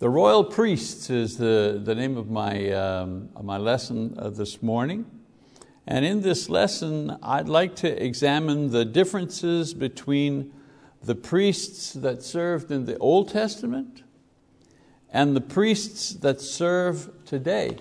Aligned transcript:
The 0.00 0.08
royal 0.08 0.44
priests 0.44 1.10
is 1.10 1.36
the, 1.36 1.78
the 1.84 1.94
name 1.94 2.16
of 2.16 2.30
my, 2.30 2.70
um, 2.70 3.28
my 3.42 3.58
lesson 3.58 4.14
uh, 4.16 4.30
this 4.30 4.62
morning. 4.62 5.04
And 5.86 6.06
in 6.06 6.22
this 6.22 6.48
lesson, 6.48 7.18
I'd 7.22 7.50
like 7.50 7.76
to 7.76 8.02
examine 8.02 8.70
the 8.70 8.86
differences 8.86 9.74
between 9.74 10.54
the 11.02 11.14
priests 11.14 11.92
that 11.92 12.22
served 12.22 12.70
in 12.70 12.86
the 12.86 12.96
Old 12.96 13.28
Testament 13.28 14.02
and 15.12 15.36
the 15.36 15.42
priests 15.42 16.14
that 16.14 16.40
serve 16.40 17.10
today 17.26 17.76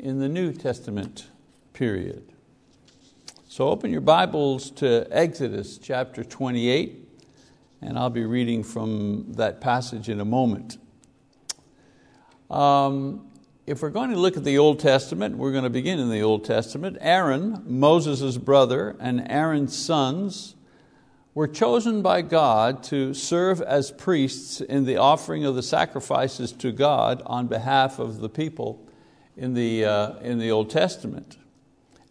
in 0.00 0.18
the 0.18 0.28
New 0.28 0.52
Testament 0.52 1.28
period. 1.72 2.24
So 3.46 3.68
open 3.68 3.92
your 3.92 4.00
Bibles 4.00 4.68
to 4.72 5.06
Exodus 5.12 5.78
chapter 5.78 6.24
28, 6.24 7.08
and 7.82 7.96
I'll 7.96 8.10
be 8.10 8.24
reading 8.24 8.64
from 8.64 9.32
that 9.34 9.60
passage 9.60 10.08
in 10.08 10.18
a 10.18 10.24
moment. 10.24 10.78
Um, 12.50 13.26
if 13.64 13.80
we're 13.80 13.90
going 13.90 14.10
to 14.10 14.18
look 14.18 14.36
at 14.36 14.42
the 14.42 14.58
Old 14.58 14.80
Testament, 14.80 15.36
we're 15.36 15.52
going 15.52 15.64
to 15.64 15.70
begin 15.70 16.00
in 16.00 16.10
the 16.10 16.22
Old 16.22 16.44
Testament. 16.44 16.98
Aaron, 17.00 17.62
Moses' 17.64 18.36
brother, 18.36 18.96
and 18.98 19.24
Aaron's 19.30 19.78
sons 19.78 20.56
were 21.32 21.46
chosen 21.46 22.02
by 22.02 22.22
God 22.22 22.82
to 22.84 23.14
serve 23.14 23.62
as 23.62 23.92
priests 23.92 24.60
in 24.60 24.84
the 24.84 24.96
offering 24.96 25.44
of 25.44 25.54
the 25.54 25.62
sacrifices 25.62 26.50
to 26.54 26.72
God 26.72 27.22
on 27.24 27.46
behalf 27.46 28.00
of 28.00 28.18
the 28.18 28.28
people 28.28 28.84
in 29.36 29.54
the, 29.54 29.84
uh, 29.84 30.18
in 30.18 30.40
the 30.40 30.50
Old 30.50 30.70
Testament. 30.70 31.38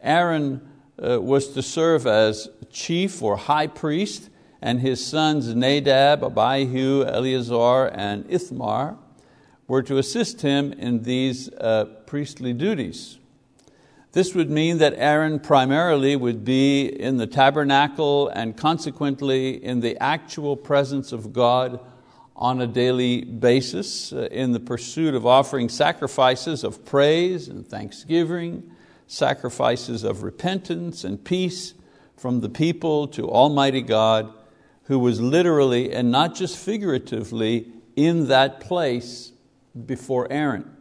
Aaron 0.01 0.61
uh, 0.97 1.21
was 1.21 1.49
to 1.49 1.61
serve 1.61 2.07
as 2.07 2.47
chief 2.71 3.21
or 3.21 3.35
high 3.35 3.67
priest, 3.67 4.29
and 4.61 4.79
his 4.79 5.05
sons 5.05 5.53
Nadab, 5.53 6.23
Abihu, 6.23 7.03
Eleazar, 7.03 7.87
and 7.87 8.25
Ithamar 8.29 8.97
were 9.69 9.83
to 9.83 9.99
assist 9.99 10.41
him 10.41 10.73
in 10.73 11.03
these 11.03 11.47
uh, 11.53 11.85
priestly 12.07 12.51
duties. 12.51 13.19
This 14.11 14.33
would 14.33 14.49
mean 14.49 14.79
that 14.79 14.95
Aaron 14.97 15.39
primarily 15.39 16.15
would 16.15 16.43
be 16.43 16.87
in 16.87 17.17
the 17.17 17.27
tabernacle 17.27 18.29
and 18.29 18.57
consequently 18.57 19.63
in 19.63 19.81
the 19.81 19.95
actual 20.01 20.57
presence 20.57 21.11
of 21.11 21.31
God 21.31 21.79
on 22.35 22.59
a 22.59 22.65
daily 22.65 23.21
basis 23.21 24.11
uh, 24.11 24.27
in 24.31 24.53
the 24.53 24.59
pursuit 24.59 25.13
of 25.13 25.27
offering 25.27 25.69
sacrifices 25.69 26.63
of 26.63 26.83
praise 26.83 27.47
and 27.47 27.67
thanksgiving, 27.67 28.71
sacrifices 29.05 30.03
of 30.03 30.23
repentance 30.23 31.03
and 31.03 31.23
peace 31.23 31.75
from 32.17 32.41
the 32.41 32.49
people 32.49 33.07
to 33.09 33.29
Almighty 33.29 33.83
God, 33.83 34.33
who 34.85 34.97
was 34.97 35.21
literally 35.21 35.93
and 35.93 36.09
not 36.09 36.33
just 36.33 36.57
figuratively 36.57 37.71
in 37.95 38.29
that 38.29 38.61
place 38.61 39.33
before 39.85 40.27
Aaron. 40.31 40.75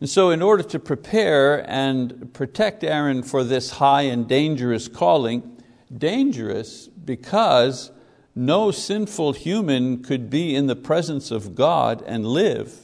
And 0.00 0.10
so, 0.10 0.30
in 0.30 0.42
order 0.42 0.62
to 0.64 0.78
prepare 0.78 1.68
and 1.70 2.32
protect 2.34 2.84
Aaron 2.84 3.22
for 3.22 3.42
this 3.42 3.70
high 3.70 4.02
and 4.02 4.28
dangerous 4.28 4.88
calling, 4.88 5.62
dangerous 5.96 6.88
because 6.88 7.90
no 8.34 8.70
sinful 8.70 9.32
human 9.32 10.02
could 10.02 10.28
be 10.28 10.54
in 10.54 10.66
the 10.66 10.76
presence 10.76 11.30
of 11.30 11.54
God 11.54 12.02
and 12.06 12.26
live. 12.26 12.80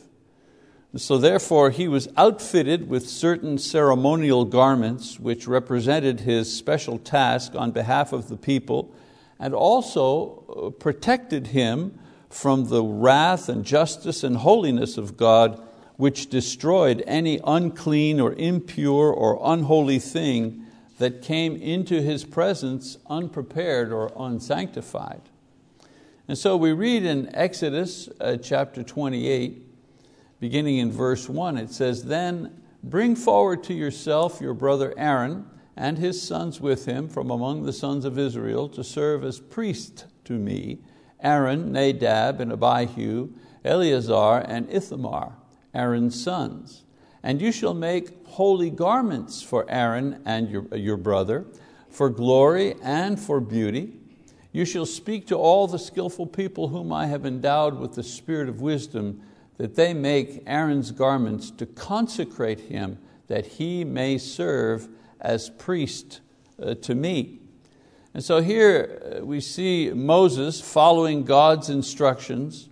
So, 0.96 1.18
therefore, 1.18 1.70
he 1.70 1.88
was 1.88 2.08
outfitted 2.16 2.88
with 2.88 3.08
certain 3.08 3.58
ceremonial 3.58 4.44
garments 4.44 5.20
which 5.20 5.46
represented 5.46 6.20
his 6.20 6.56
special 6.56 6.98
task 6.98 7.54
on 7.54 7.70
behalf 7.70 8.12
of 8.12 8.28
the 8.28 8.36
people 8.36 8.94
and 9.38 9.54
also 9.54 10.44
uh, 10.48 10.70
protected 10.70 11.48
him 11.48 11.98
from 12.30 12.68
the 12.68 12.82
wrath 12.82 13.48
and 13.48 13.64
justice 13.64 14.22
and 14.22 14.38
holiness 14.38 14.96
of 14.96 15.16
God, 15.16 15.60
which 15.96 16.30
destroyed 16.30 17.02
any 17.06 17.40
unclean 17.44 18.20
or 18.20 18.32
impure 18.34 19.12
or 19.12 19.38
unholy 19.42 19.98
thing 19.98 20.64
that 20.98 21.22
came 21.22 21.56
into 21.56 22.00
His 22.00 22.24
presence 22.24 22.96
unprepared 23.08 23.92
or 23.92 24.12
unsanctified. 24.16 25.22
And 26.28 26.38
so 26.38 26.56
we 26.56 26.72
read 26.72 27.04
in 27.04 27.34
Exodus 27.34 28.08
uh, 28.20 28.36
chapter 28.36 28.84
28, 28.84 29.66
beginning 30.38 30.78
in 30.78 30.92
verse 30.92 31.28
1, 31.28 31.58
it 31.58 31.70
says, 31.70 32.04
Then 32.04 32.62
bring 32.84 33.16
forward 33.16 33.64
to 33.64 33.74
yourself 33.74 34.40
your 34.40 34.54
brother 34.54 34.94
Aaron 34.96 35.50
and 35.76 35.98
his 35.98 36.22
sons 36.22 36.60
with 36.60 36.84
him 36.84 37.08
from 37.08 37.30
among 37.30 37.64
the 37.64 37.72
sons 37.72 38.04
of 38.04 38.18
Israel 38.18 38.68
to 38.68 38.84
serve 38.84 39.24
as 39.24 39.40
priest 39.40 40.06
to 40.24 40.34
me 40.34 40.78
Aaron, 41.22 41.72
Nadab, 41.72 42.40
and 42.40 42.52
Abihu, 42.52 43.30
Eleazar, 43.64 44.44
and 44.46 44.68
Ithamar, 44.70 45.34
Aaron's 45.74 46.22
sons. 46.22 46.84
And 47.22 47.40
you 47.40 47.52
shall 47.52 47.74
make 47.74 48.26
holy 48.26 48.70
garments 48.70 49.42
for 49.42 49.68
Aaron 49.68 50.22
and 50.24 50.48
your, 50.48 50.66
your 50.74 50.96
brother, 50.96 51.46
for 51.90 52.08
glory 52.08 52.74
and 52.82 53.18
for 53.18 53.40
beauty. 53.40 53.92
You 54.52 54.64
shall 54.64 54.86
speak 54.86 55.26
to 55.28 55.36
all 55.36 55.66
the 55.66 55.78
skillful 55.78 56.26
people 56.26 56.68
whom 56.68 56.92
I 56.92 57.06
have 57.06 57.26
endowed 57.26 57.78
with 57.78 57.94
the 57.94 58.02
spirit 58.02 58.48
of 58.48 58.60
wisdom, 58.60 59.22
that 59.58 59.76
they 59.76 59.92
make 59.92 60.42
Aaron's 60.46 60.90
garments 60.90 61.50
to 61.52 61.66
consecrate 61.66 62.60
him, 62.60 62.98
that 63.28 63.46
he 63.46 63.84
may 63.84 64.16
serve 64.18 64.88
as 65.20 65.50
priest 65.50 66.20
uh, 66.60 66.74
to 66.76 66.94
me. 66.94 67.39
And 68.12 68.24
so 68.24 68.42
here 68.42 69.18
uh, 69.20 69.24
we 69.24 69.40
see 69.40 69.92
Moses 69.94 70.60
following 70.60 71.24
God's 71.24 71.70
instructions, 71.70 72.68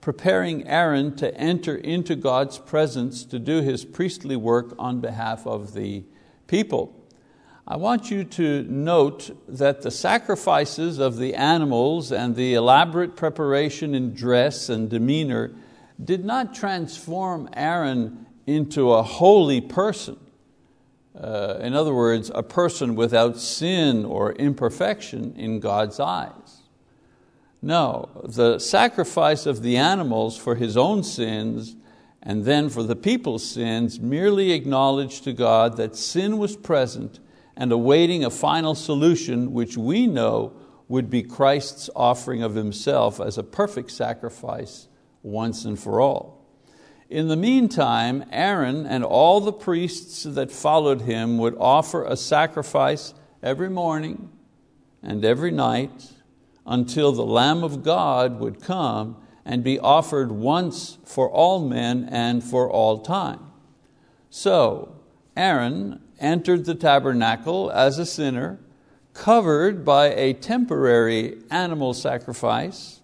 preparing 0.00 0.66
Aaron 0.66 1.14
to 1.16 1.34
enter 1.36 1.76
into 1.76 2.16
God's 2.16 2.58
presence 2.58 3.24
to 3.26 3.38
do 3.38 3.62
his 3.62 3.84
priestly 3.84 4.36
work 4.36 4.74
on 4.78 5.00
behalf 5.00 5.46
of 5.46 5.74
the 5.74 6.04
people. 6.46 7.00
I 7.66 7.76
want 7.76 8.10
you 8.10 8.24
to 8.24 8.62
note 8.64 9.30
that 9.48 9.80
the 9.80 9.90
sacrifices 9.90 10.98
of 10.98 11.16
the 11.16 11.34
animals 11.34 12.12
and 12.12 12.36
the 12.36 12.54
elaborate 12.54 13.16
preparation 13.16 13.94
in 13.94 14.12
dress 14.12 14.68
and 14.68 14.90
demeanor 14.90 15.52
did 16.02 16.24
not 16.26 16.54
transform 16.54 17.48
Aaron 17.54 18.26
into 18.46 18.92
a 18.92 19.02
holy 19.02 19.62
person. 19.62 20.18
Uh, 21.18 21.58
in 21.60 21.74
other 21.74 21.94
words, 21.94 22.30
a 22.34 22.42
person 22.42 22.96
without 22.96 23.38
sin 23.38 24.04
or 24.04 24.32
imperfection 24.32 25.34
in 25.36 25.60
God's 25.60 26.00
eyes. 26.00 26.62
No, 27.62 28.10
the 28.24 28.58
sacrifice 28.58 29.46
of 29.46 29.62
the 29.62 29.76
animals 29.76 30.36
for 30.36 30.56
his 30.56 30.76
own 30.76 31.02
sins 31.02 31.76
and 32.22 32.44
then 32.44 32.68
for 32.68 32.82
the 32.82 32.96
people's 32.96 33.46
sins 33.48 34.00
merely 34.00 34.52
acknowledged 34.52 35.24
to 35.24 35.32
God 35.32 35.76
that 35.76 35.94
sin 35.94 36.38
was 36.38 36.56
present 36.56 37.20
and 37.56 37.70
awaiting 37.70 38.24
a 38.24 38.30
final 38.30 38.74
solution 38.74 39.52
which 39.52 39.76
we 39.76 40.06
know 40.06 40.52
would 40.88 41.10
be 41.10 41.22
Christ's 41.22 41.88
offering 41.94 42.42
of 42.42 42.54
Himself 42.54 43.20
as 43.20 43.38
a 43.38 43.42
perfect 43.42 43.90
sacrifice 43.90 44.88
once 45.22 45.64
and 45.64 45.78
for 45.78 46.00
all. 46.00 46.43
In 47.10 47.28
the 47.28 47.36
meantime, 47.36 48.24
Aaron 48.32 48.86
and 48.86 49.04
all 49.04 49.40
the 49.40 49.52
priests 49.52 50.22
that 50.22 50.50
followed 50.50 51.02
him 51.02 51.38
would 51.38 51.56
offer 51.58 52.04
a 52.04 52.16
sacrifice 52.16 53.14
every 53.42 53.68
morning 53.68 54.30
and 55.02 55.24
every 55.24 55.50
night 55.50 56.12
until 56.66 57.12
the 57.12 57.26
Lamb 57.26 57.62
of 57.62 57.82
God 57.82 58.40
would 58.40 58.62
come 58.62 59.16
and 59.44 59.62
be 59.62 59.78
offered 59.78 60.32
once 60.32 60.96
for 61.04 61.30
all 61.30 61.68
men 61.68 62.08
and 62.10 62.42
for 62.42 62.70
all 62.70 62.98
time. 62.98 63.40
So 64.30 64.96
Aaron 65.36 66.00
entered 66.18 66.64
the 66.64 66.74
tabernacle 66.74 67.70
as 67.70 67.98
a 67.98 68.06
sinner, 68.06 68.58
covered 69.12 69.84
by 69.84 70.06
a 70.06 70.32
temporary 70.32 71.36
animal 71.50 71.92
sacrifice, 71.92 73.00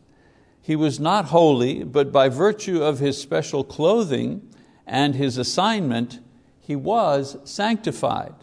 he 0.62 0.76
was 0.76 1.00
not 1.00 1.26
holy, 1.26 1.84
but 1.84 2.12
by 2.12 2.28
virtue 2.28 2.82
of 2.82 2.98
his 2.98 3.21
special 3.21 3.65
clothing 3.65 4.48
and 4.86 5.15
his 5.15 5.39
assignment, 5.39 6.21
he 6.59 6.77
was 6.77 7.36
sanctified, 7.45 8.34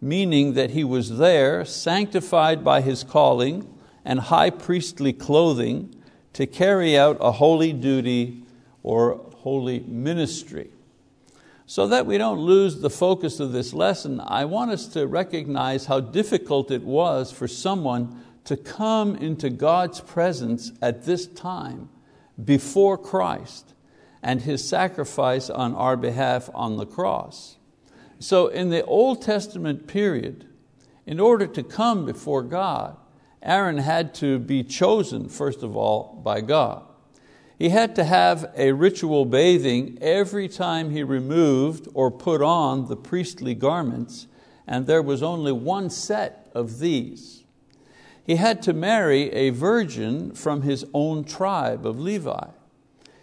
meaning 0.00 0.54
that 0.54 0.70
he 0.70 0.84
was 0.84 1.18
there, 1.18 1.64
sanctified 1.64 2.62
by 2.62 2.80
his 2.80 3.02
calling 3.02 3.68
and 4.04 4.20
high 4.20 4.50
priestly 4.50 5.12
clothing, 5.12 5.94
to 6.32 6.46
carry 6.46 6.96
out 6.96 7.16
a 7.20 7.32
holy 7.32 7.72
duty 7.72 8.42
or 8.82 9.20
holy 9.36 9.80
ministry. 9.80 10.70
So 11.66 11.86
that 11.88 12.06
we 12.06 12.18
don't 12.18 12.40
lose 12.40 12.80
the 12.80 12.90
focus 12.90 13.40
of 13.40 13.52
this 13.52 13.72
lesson, 13.72 14.20
I 14.20 14.44
want 14.44 14.70
us 14.70 14.86
to 14.88 15.06
recognize 15.06 15.86
how 15.86 16.00
difficult 16.00 16.70
it 16.70 16.82
was 16.82 17.32
for 17.32 17.48
someone 17.48 18.22
to 18.44 18.56
come 18.56 19.14
into 19.16 19.50
God's 19.50 20.00
presence 20.00 20.72
at 20.80 21.04
this 21.04 21.26
time 21.26 21.88
before 22.42 22.98
Christ 22.98 23.74
and 24.22 24.42
His 24.42 24.66
sacrifice 24.66 25.50
on 25.50 25.74
our 25.74 25.96
behalf 25.96 26.50
on 26.54 26.76
the 26.76 26.86
cross. 26.86 27.56
So 28.18 28.48
in 28.48 28.70
the 28.70 28.84
Old 28.84 29.22
Testament 29.22 29.86
period, 29.86 30.46
in 31.06 31.18
order 31.18 31.46
to 31.46 31.62
come 31.62 32.06
before 32.06 32.42
God, 32.42 32.96
Aaron 33.42 33.78
had 33.78 34.14
to 34.16 34.38
be 34.38 34.62
chosen, 34.62 35.28
first 35.28 35.62
of 35.62 35.76
all, 35.76 36.20
by 36.22 36.40
God. 36.40 36.84
He 37.58 37.68
had 37.70 37.94
to 37.96 38.04
have 38.04 38.52
a 38.56 38.72
ritual 38.72 39.24
bathing 39.24 39.98
every 40.00 40.48
time 40.48 40.90
he 40.90 41.02
removed 41.02 41.88
or 41.94 42.10
put 42.10 42.42
on 42.42 42.88
the 42.88 42.96
priestly 42.96 43.54
garments, 43.54 44.26
and 44.66 44.86
there 44.86 45.02
was 45.02 45.22
only 45.22 45.52
one 45.52 45.90
set 45.90 46.50
of 46.54 46.78
these. 46.78 47.41
He 48.24 48.36
had 48.36 48.62
to 48.62 48.72
marry 48.72 49.32
a 49.32 49.50
virgin 49.50 50.32
from 50.32 50.62
his 50.62 50.86
own 50.94 51.24
tribe 51.24 51.86
of 51.86 51.98
Levi. 51.98 52.46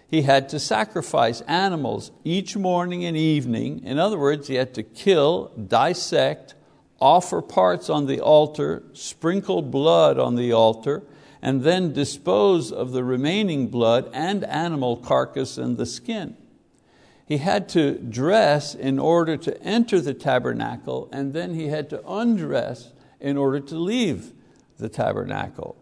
He 0.08 0.24
had 0.24 0.50
to 0.50 0.60
sacrifice 0.60 1.42
animals 1.42 2.12
each 2.24 2.58
morning 2.58 3.06
and 3.06 3.16
evening. 3.16 3.82
In 3.84 4.00
other 4.00 4.18
words, 4.18 4.48
he 4.48 4.56
had 4.56 4.74
to 4.74 4.84
kill, 4.84 5.52
dissect, 5.56 6.56
offer 7.00 7.42
parts 7.42 7.90
on 7.90 8.08
the 8.08 8.20
altar, 8.20 8.84
sprinkle 8.94 9.62
blood 9.62 10.18
on 10.20 10.36
the 10.36 10.52
altar, 10.52 11.04
and 11.42 11.62
then 11.62 11.94
dispose 11.94 12.72
of 12.72 12.92
the 12.92 13.04
remaining 13.04 13.68
blood 13.68 14.10
and 14.14 14.44
animal 14.46 14.98
carcass 14.98 15.58
and 15.58 15.78
the 15.78 15.86
skin. 15.86 16.36
He 17.26 17.38
had 17.38 17.70
to 17.70 18.00
dress 18.00 18.74
in 18.74 18.98
order 18.98 19.38
to 19.38 19.62
enter 19.62 20.02
the 20.02 20.16
tabernacle, 20.16 21.08
and 21.14 21.32
then 21.32 21.54
he 21.54 21.68
had 21.68 21.90
to 21.92 22.06
undress 22.06 22.92
in 23.22 23.38
order 23.38 23.60
to 23.60 23.78
leave 23.78 24.34
the 24.80 24.90
tabernacle. 24.90 25.76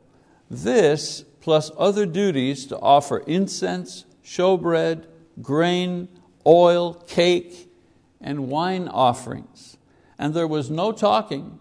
This, 0.50 1.24
plus 1.40 1.72
other 1.78 2.06
duties 2.06 2.66
to 2.68 2.80
offer 2.80 3.20
incense, 3.20 4.06
showbread, 4.24 5.06
grain, 5.42 6.10
oil, 6.46 6.94
cake, 7.08 7.72
and 8.20 8.50
wine 8.50 8.88
offerings. 8.88 9.78
And 10.20 10.34
there 10.34 10.48
was 10.48 10.70
no 10.70 10.92
talking, 10.92 11.60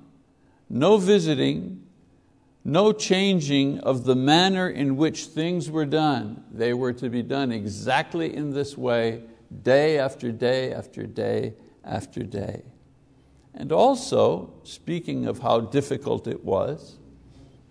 no 0.69 0.97
visiting, 0.97 1.83
no 2.65 2.93
changing 2.93 3.79
of 3.81 4.05
the 4.05 4.17
manner 4.17 4.69
in 4.69 4.97
which 4.97 5.27
things 5.27 5.71
were 5.71 5.87
done. 5.87 6.43
They 6.51 6.75
were 6.75 6.93
to 6.95 7.09
be 7.09 7.23
done 7.23 7.53
exactly 7.53 8.35
in 8.35 8.53
this 8.53 8.77
way, 8.77 9.23
day 9.63 9.99
after 9.99 10.33
day 10.33 10.73
after 10.73 11.07
day 11.07 11.55
after 11.85 12.23
day. 12.23 12.63
And 13.55 13.73
also, 13.73 14.53
speaking 14.65 15.27
of 15.27 15.39
how 15.39 15.61
difficult 15.61 16.27
it 16.27 16.45
was, 16.45 16.99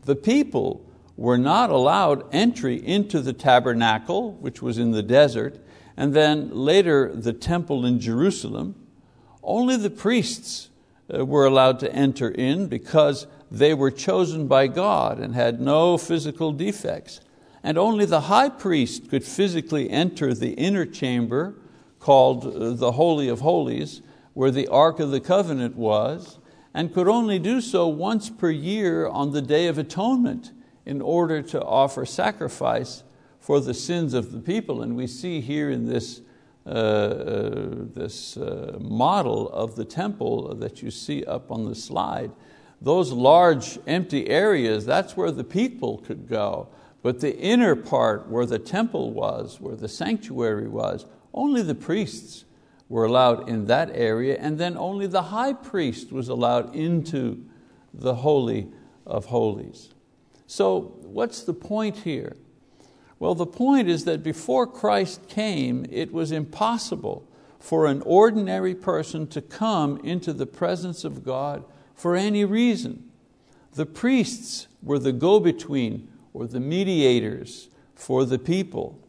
the 0.05 0.15
people 0.15 0.85
were 1.17 1.37
not 1.37 1.69
allowed 1.69 2.23
entry 2.33 2.75
into 2.75 3.21
the 3.21 3.33
tabernacle, 3.33 4.33
which 4.33 4.61
was 4.61 4.77
in 4.77 4.91
the 4.91 5.03
desert, 5.03 5.59
and 5.97 6.13
then 6.13 6.49
later 6.51 7.13
the 7.13 7.33
temple 7.33 7.85
in 7.85 7.99
Jerusalem. 7.99 8.75
Only 9.41 9.77
the 9.77 9.89
priests 9.89 10.69
uh, 11.13 11.25
were 11.25 11.45
allowed 11.45 11.79
to 11.79 11.93
enter 11.93 12.29
in 12.29 12.67
because 12.67 13.27
they 13.51 13.73
were 13.73 13.91
chosen 13.91 14.47
by 14.47 14.67
God 14.67 15.19
and 15.19 15.35
had 15.35 15.61
no 15.61 15.97
physical 15.97 16.51
defects. 16.51 17.21
And 17.63 17.77
only 17.77 18.05
the 18.05 18.21
high 18.21 18.49
priest 18.49 19.09
could 19.09 19.23
physically 19.23 19.89
enter 19.89 20.33
the 20.33 20.53
inner 20.53 20.85
chamber 20.85 21.55
called 21.99 22.45
uh, 22.45 22.71
the 22.71 22.93
Holy 22.93 23.29
of 23.29 23.39
Holies, 23.39 24.01
where 24.33 24.51
the 24.51 24.67
Ark 24.67 24.99
of 24.99 25.11
the 25.11 25.21
Covenant 25.21 25.75
was, 25.75 26.39
and 26.75 26.93
could 26.93 27.07
only 27.07 27.39
do 27.39 27.61
so 27.61 27.87
once 27.87 28.29
per 28.29 28.51
year 28.51 29.07
on 29.07 29.31
the 29.31 29.41
Day 29.41 29.67
of 29.67 29.77
Atonement 29.77 30.51
in 30.85 31.01
order 31.01 31.41
to 31.41 31.63
offer 31.63 32.05
sacrifice 32.05 33.03
for 33.39 33.61
the 33.61 33.73
sins 33.73 34.13
of 34.13 34.33
the 34.33 34.39
people. 34.39 34.81
And 34.81 34.93
we 34.93 35.07
see 35.07 35.39
here 35.39 35.69
in 35.71 35.85
this, 35.85 36.19
uh, 36.65 36.69
uh, 36.69 37.65
this 37.93 38.35
uh, 38.35 38.77
model 38.81 39.49
of 39.51 39.77
the 39.77 39.85
temple 39.85 40.53
that 40.55 40.83
you 40.83 40.91
see 40.91 41.23
up 41.23 41.49
on 41.49 41.63
the 41.63 41.75
slide, 41.75 42.31
those 42.81 43.13
large 43.13 43.79
empty 43.87 44.29
areas, 44.29 44.85
that's 44.85 45.15
where 45.15 45.31
the 45.31 45.45
people 45.45 45.99
could 45.99 46.27
go. 46.27 46.67
But 47.01 47.21
the 47.21 47.37
inner 47.37 47.77
part 47.77 48.27
where 48.27 48.45
the 48.45 48.59
temple 48.59 49.13
was, 49.13 49.61
where 49.61 49.77
the 49.77 49.87
sanctuary 49.87 50.67
was, 50.67 51.05
only 51.33 51.61
the 51.61 51.73
priests 51.73 52.43
were 52.87 53.05
allowed 53.05 53.49
in 53.49 53.65
that 53.65 53.89
area, 53.93 54.37
and 54.39 54.57
then 54.57 54.77
only 54.77 55.07
the 55.07 55.23
high 55.23 55.53
priest 55.53 56.11
was 56.11 56.29
allowed 56.29 56.75
into 56.75 57.43
the 57.93 58.15
Holy 58.15 58.67
of 59.05 59.25
Holies. 59.25 59.89
So, 60.47 60.97
what's 61.01 61.43
the 61.43 61.53
point 61.53 61.97
here? 61.97 62.35
Well, 63.17 63.33
the 63.33 63.45
point 63.45 63.87
is 63.87 64.05
that 64.05 64.21
before 64.21 64.67
Christ 64.67 65.27
came, 65.27 65.85
it 65.89 66.11
was 66.11 66.31
impossible 66.31 67.27
for 67.59 67.87
an 67.87 68.01
ordinary 68.05 68.75
person 68.75 69.25
to 69.27 69.41
come 69.41 69.97
into 70.03 70.33
the 70.33 70.45
presence 70.45 71.03
of 71.03 71.23
God 71.23 71.63
for 71.95 72.15
any 72.15 72.45
reason. 72.45 73.09
The 73.73 73.85
priests 73.85 74.67
were 74.83 74.99
the 74.99 75.11
go 75.13 75.39
between 75.39 76.07
or 76.33 76.45
the 76.45 76.59
mediators 76.59 77.69
for 77.95 78.25
the 78.25 78.37
people. 78.37 78.99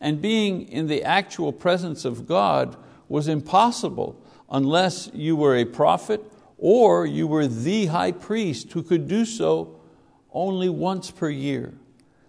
And 0.00 0.20
being 0.20 0.68
in 0.68 0.88
the 0.88 1.02
actual 1.02 1.52
presence 1.52 2.04
of 2.04 2.26
God 2.26 2.76
was 3.08 3.28
impossible 3.28 4.20
unless 4.50 5.10
you 5.12 5.36
were 5.36 5.56
a 5.56 5.64
prophet 5.64 6.22
or 6.58 7.04
you 7.06 7.26
were 7.26 7.46
the 7.46 7.86
high 7.86 8.12
priest 8.12 8.72
who 8.72 8.82
could 8.82 9.08
do 9.08 9.24
so 9.24 9.78
only 10.32 10.68
once 10.68 11.10
per 11.10 11.28
year. 11.28 11.74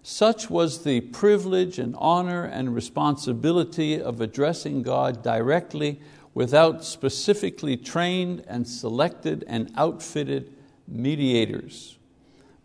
Such 0.02 0.48
was 0.48 0.84
the 0.84 1.00
privilege 1.00 1.78
and 1.78 1.94
honor 1.98 2.44
and 2.44 2.74
responsibility 2.74 4.00
of 4.00 4.20
addressing 4.20 4.82
God 4.82 5.22
directly 5.22 6.00
without 6.32 6.84
specifically 6.84 7.76
trained 7.76 8.44
and 8.46 8.68
selected 8.68 9.42
and 9.48 9.72
outfitted 9.76 10.52
mediators. 10.86 11.98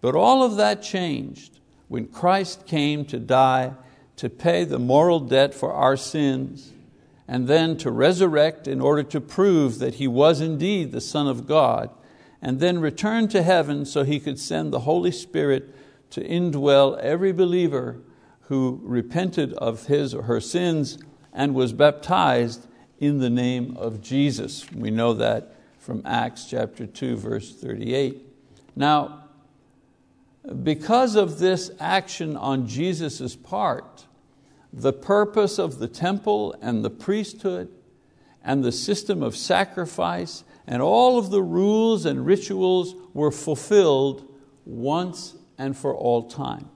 But 0.02 0.14
all 0.14 0.44
of 0.44 0.58
that 0.58 0.84
changed 0.84 1.60
when 1.88 2.08
Christ 2.08 2.66
came 2.66 3.06
to 3.06 3.18
die 3.18 3.74
to 4.18 4.30
pay 4.30 4.64
the 4.64 4.78
moral 4.78 5.20
debt 5.20 5.54
for 5.54 5.74
our 5.74 5.98
sins 5.98 6.72
and 7.32 7.48
then 7.48 7.78
to 7.78 7.90
resurrect 7.90 8.68
in 8.68 8.82
order 8.82 9.04
to 9.04 9.22
prove 9.22 9.80
that 9.80 9.96
He 9.96 10.06
was 10.06 10.42
indeed 10.42 10.92
the 10.92 11.00
Son 11.00 11.28
of 11.28 11.48
God 11.48 11.90
and 12.42 12.60
then 12.60 12.82
return 12.82 13.30
to 13.30 13.42
heaven 13.42 13.86
so 13.86 14.04
He 14.04 14.20
could 14.20 14.38
send 14.38 14.74
the 14.74 14.82
Holy 14.82 15.14
Spirit 15.14 15.74
to 16.10 16.22
indwell 16.28 17.00
every 17.00 17.32
believer 17.32 18.02
who 18.42 18.82
repented 18.84 19.54
of 19.54 19.86
his 19.86 20.14
or 20.14 20.24
her 20.24 20.42
sins 20.42 20.98
and 21.32 21.56
was 21.56 21.72
baptized 21.72 22.68
in 23.00 23.20
the 23.20 23.30
name 23.30 23.78
of 23.78 24.02
Jesus. 24.02 24.70
We 24.74 24.92
know 24.92 25.14
that 25.14 25.56
from 25.80 26.02
Acts 26.04 26.44
chapter 26.50 26.86
2, 26.86 27.16
verse 27.16 27.56
38. 27.56 28.26
Now, 28.76 29.24
because 30.64 31.16
of 31.16 31.40
this 31.40 31.72
action 31.80 32.36
on 32.36 32.68
Jesus' 32.68 33.38
part, 33.38 34.06
the 34.74 34.94
purpose 34.94 35.60
of 35.60 35.80
the 35.80 35.88
temple 35.88 36.56
and 36.62 36.84
the 36.84 36.90
priesthood 36.90 37.70
and 38.44 38.64
the 38.64 38.72
system 38.72 39.22
of 39.22 39.36
sacrifice 39.36 40.44
and 40.66 40.82
all 40.82 41.18
of 41.18 41.30
the 41.30 41.42
rules 41.42 42.06
and 42.06 42.26
rituals 42.26 42.96
were 43.14 43.32
fulfilled 43.32 44.28
once 44.66 45.36
and 45.58 45.76
for 45.76 45.94
all 45.94 46.24
time. 46.24 46.70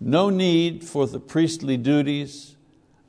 No 0.00 0.30
need 0.30 0.84
for 0.84 1.06
the 1.06 1.20
priestly 1.20 1.76
duties, 1.76 2.56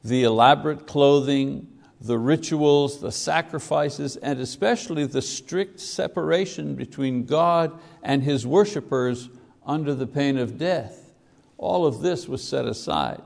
the 0.04 0.24
elaborate 0.24 0.86
clothing, 0.86 1.68
the 2.00 2.18
rituals, 2.18 3.00
the 3.00 3.12
sacrifices, 3.12 4.16
and 4.18 4.40
especially 4.40 5.06
the 5.06 5.22
strict 5.22 5.80
separation 5.80 6.76
between 6.76 7.26
God 7.26 7.80
and 8.04 8.22
His 8.22 8.46
worshippers 8.46 9.30
under 9.66 9.96
the 9.96 10.08
pain 10.08 10.38
of 10.38 10.58
death. 10.58 11.14
All 11.58 11.86
of 11.86 12.02
this 12.02 12.28
was 12.28 12.44
set 12.44 12.66
aside. 12.66 13.22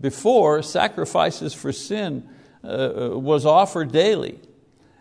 Before, 0.00 0.62
sacrifices 0.62 1.54
for 1.54 1.72
sin 1.72 2.28
uh, 2.62 2.66
uh 2.66 3.18
was 3.18 3.46
offered 3.46 3.92
daily, 3.92 4.40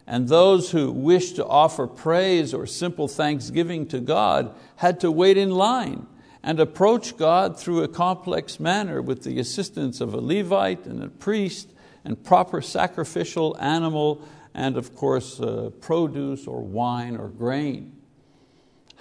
and 0.07 0.27
those 0.27 0.71
who 0.71 0.91
wished 0.91 1.35
to 1.37 1.45
offer 1.45 1.87
praise 1.87 2.53
or 2.53 2.67
simple 2.67 3.07
thanksgiving 3.07 3.87
to 3.87 3.99
God 3.99 4.53
had 4.77 4.99
to 5.01 5.11
wait 5.11 5.37
in 5.37 5.51
line 5.51 6.07
and 6.43 6.59
approach 6.59 7.17
God 7.17 7.59
through 7.59 7.81
a 7.81 7.87
complex 7.87 8.59
manner 8.59 9.01
with 9.01 9.23
the 9.23 9.39
assistance 9.39 9.99
of 9.99 10.13
a 10.13 10.21
Levite 10.21 10.85
and 10.85 11.03
a 11.03 11.07
priest 11.07 11.69
and 12.03 12.23
proper 12.23 12.61
sacrificial 12.61 13.57
animal, 13.59 14.21
and 14.53 14.77
of 14.77 14.95
course, 14.95 15.39
uh, 15.39 15.71
produce 15.81 16.45
or 16.45 16.61
wine 16.61 17.17
or 17.17 17.29
grain. 17.29 17.99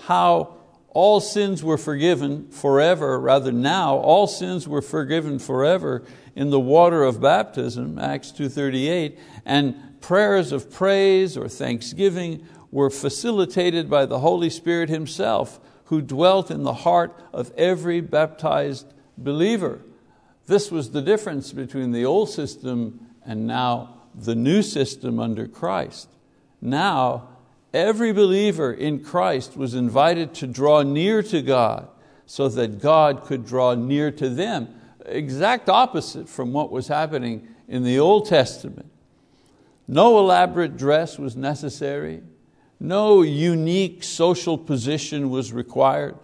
How 0.04 0.56
all 0.94 1.20
sins 1.20 1.62
were 1.62 1.76
forgiven 1.76 2.48
forever, 2.50 3.18
rather 3.20 3.50
now, 3.50 3.96
all 3.96 4.28
sins 4.28 4.66
were 4.68 4.80
forgiven 4.80 5.40
forever 5.40 6.04
in 6.36 6.50
the 6.50 6.60
water 6.60 7.02
of 7.02 7.20
baptism, 7.20 7.98
Acts 7.98 8.30
2.38, 8.30 9.18
and 9.44 10.00
prayers 10.00 10.52
of 10.52 10.70
praise 10.72 11.36
or 11.36 11.48
thanksgiving 11.48 12.46
were 12.70 12.90
facilitated 12.90 13.90
by 13.90 14.06
the 14.06 14.20
Holy 14.20 14.48
Spirit 14.48 14.88
Himself, 14.88 15.60
who 15.86 16.00
dwelt 16.00 16.50
in 16.50 16.62
the 16.62 16.72
heart 16.72 17.20
of 17.32 17.52
every 17.56 18.00
baptized 18.00 18.86
believer. 19.18 19.80
This 20.46 20.70
was 20.70 20.90
the 20.90 21.02
difference 21.02 21.52
between 21.52 21.90
the 21.90 22.04
old 22.04 22.30
system 22.30 23.08
and 23.26 23.46
now 23.46 24.02
the 24.14 24.34
new 24.34 24.62
system 24.62 25.18
under 25.18 25.48
Christ. 25.48 26.08
Now, 26.60 27.28
every 27.74 28.12
believer 28.12 28.72
in 28.72 29.02
Christ 29.02 29.56
was 29.56 29.74
invited 29.74 30.32
to 30.34 30.46
draw 30.46 30.82
near 30.82 31.22
to 31.24 31.42
God 31.42 31.88
so 32.24 32.48
that 32.48 32.80
God 32.80 33.24
could 33.24 33.44
draw 33.44 33.74
near 33.74 34.10
to 34.12 34.30
them. 34.30 34.68
exact 35.04 35.68
opposite 35.68 36.30
from 36.30 36.54
what 36.54 36.70
was 36.70 36.88
happening 36.88 37.46
in 37.68 37.84
the 37.84 37.98
Old 37.98 38.26
Testament. 38.26 38.90
No 39.86 40.18
elaborate 40.18 40.78
dress 40.78 41.18
was 41.18 41.36
necessary. 41.36 42.22
No 42.80 43.20
unique 43.20 44.02
social 44.02 44.56
position 44.56 45.28
was 45.28 45.52
required. 45.52 46.16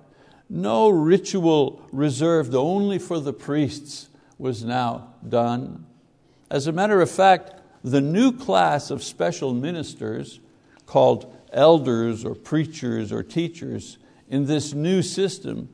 No 0.49 0.89
ritual 0.89 1.87
reserved 1.93 2.55
only 2.55 2.99
for 2.99 3.21
the 3.21 3.35
priests 3.35 4.09
was 4.39 4.65
now 4.65 5.13
done. 5.29 5.85
As 6.51 6.67
a 6.67 6.73
matter 6.73 7.03
of 7.03 7.11
fact, 7.11 7.61
the 7.85 8.01
new 8.01 8.33
class 8.33 8.91
of 8.91 9.03
special 9.03 9.53
ministers, 9.53 10.41
called 10.91 11.33
elders 11.53 12.25
or 12.25 12.35
preachers 12.35 13.13
or 13.13 13.23
teachers, 13.23 13.99
in 14.29 14.47
this 14.47 14.73
new 14.73 15.03
system, 15.03 15.69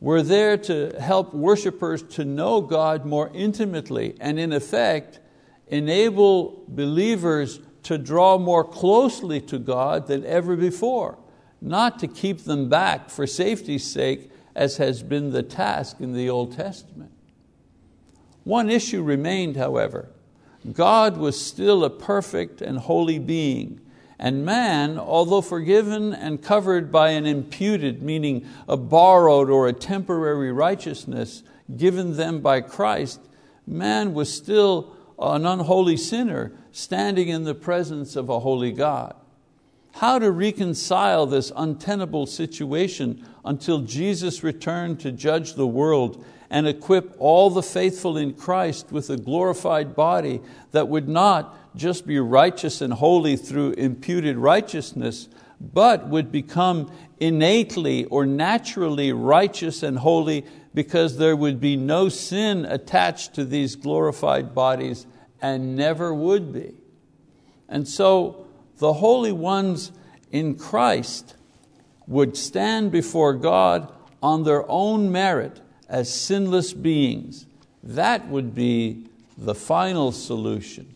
were 0.00 0.22
there 0.22 0.56
to 0.56 0.96
help 0.98 1.34
worshipers 1.34 2.02
to 2.02 2.24
know 2.24 2.62
God 2.62 3.04
more 3.04 3.30
intimately 3.34 4.16
and, 4.20 4.38
in 4.38 4.52
effect, 4.52 5.20
enable 5.68 6.64
believers 6.68 7.60
to 7.82 7.98
draw 7.98 8.38
more 8.38 8.64
closely 8.64 9.40
to 9.42 9.58
God 9.58 10.06
than 10.06 10.24
ever 10.24 10.56
before, 10.56 11.18
not 11.60 11.98
to 11.98 12.06
keep 12.06 12.44
them 12.44 12.68
back 12.68 13.10
for 13.10 13.26
safety's 13.26 13.90
sake, 13.90 14.30
as 14.54 14.78
has 14.78 15.02
been 15.02 15.30
the 15.30 15.42
task 15.42 16.00
in 16.00 16.12
the 16.12 16.28
Old 16.28 16.56
Testament. 16.56 17.12
One 18.44 18.70
issue 18.70 19.02
remained, 19.02 19.56
however. 19.56 20.08
God 20.72 21.16
was 21.16 21.40
still 21.40 21.84
a 21.84 21.90
perfect 21.90 22.60
and 22.60 22.78
holy 22.78 23.18
being, 23.18 23.80
and 24.22 24.44
man, 24.44 24.98
although 24.98 25.40
forgiven 25.40 26.12
and 26.12 26.42
covered 26.42 26.92
by 26.92 27.12
an 27.12 27.24
imputed, 27.24 28.02
meaning 28.02 28.46
a 28.68 28.76
borrowed 28.76 29.48
or 29.48 29.66
a 29.66 29.72
temporary 29.72 30.52
righteousness 30.52 31.42
given 31.74 32.18
them 32.18 32.42
by 32.42 32.60
Christ, 32.60 33.18
man 33.66 34.12
was 34.12 34.30
still 34.30 34.94
an 35.18 35.46
unholy 35.46 35.96
sinner 35.96 36.52
standing 36.70 37.28
in 37.28 37.44
the 37.44 37.54
presence 37.54 38.14
of 38.14 38.28
a 38.28 38.40
holy 38.40 38.72
God. 38.72 39.16
How 39.92 40.18
to 40.18 40.30
reconcile 40.30 41.24
this 41.24 41.50
untenable 41.56 42.26
situation 42.26 43.26
until 43.42 43.80
Jesus 43.80 44.44
returned 44.44 45.00
to 45.00 45.12
judge 45.12 45.54
the 45.54 45.66
world 45.66 46.22
and 46.50 46.68
equip 46.68 47.16
all 47.18 47.48
the 47.48 47.62
faithful 47.62 48.18
in 48.18 48.34
Christ 48.34 48.92
with 48.92 49.08
a 49.08 49.16
glorified 49.16 49.96
body 49.96 50.42
that 50.72 50.88
would 50.88 51.08
not 51.08 51.56
just 51.76 52.06
be 52.06 52.18
righteous 52.18 52.80
and 52.80 52.92
holy 52.92 53.36
through 53.36 53.72
imputed 53.72 54.36
righteousness, 54.36 55.28
but 55.60 56.08
would 56.08 56.32
become 56.32 56.90
innately 57.18 58.04
or 58.06 58.26
naturally 58.26 59.12
righteous 59.12 59.82
and 59.82 59.98
holy 59.98 60.44
because 60.72 61.16
there 61.16 61.36
would 61.36 61.60
be 61.60 61.76
no 61.76 62.08
sin 62.08 62.64
attached 62.64 63.34
to 63.34 63.44
these 63.44 63.76
glorified 63.76 64.54
bodies 64.54 65.06
and 65.42 65.76
never 65.76 66.14
would 66.14 66.52
be. 66.52 66.74
And 67.68 67.86
so 67.86 68.46
the 68.78 68.94
holy 68.94 69.32
ones 69.32 69.92
in 70.30 70.56
Christ 70.56 71.34
would 72.06 72.36
stand 72.36 72.90
before 72.90 73.34
God 73.34 73.92
on 74.22 74.44
their 74.44 74.68
own 74.68 75.10
merit 75.12 75.60
as 75.88 76.12
sinless 76.12 76.72
beings. 76.72 77.46
That 77.82 78.28
would 78.28 78.54
be 78.54 79.06
the 79.36 79.54
final 79.54 80.12
solution. 80.12 80.89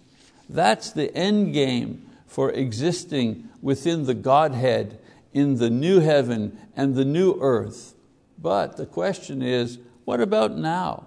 That's 0.49 0.91
the 0.91 1.15
end 1.17 1.53
game 1.55 2.07
for 2.27 2.51
existing 2.51 3.49
within 3.63 4.05
the 4.05 4.15
Godhead 4.15 4.99
in 5.33 5.57
the 5.57 5.71
new 5.71 6.01
heaven 6.01 6.59
and 6.77 6.95
the 6.95 7.05
new 7.05 7.39
earth. 7.41 7.95
But 8.39 8.77
the 8.77 8.87
question 8.87 9.43
is, 9.43 9.79
what 10.05 10.21
about 10.21 10.57
now? 10.57 11.07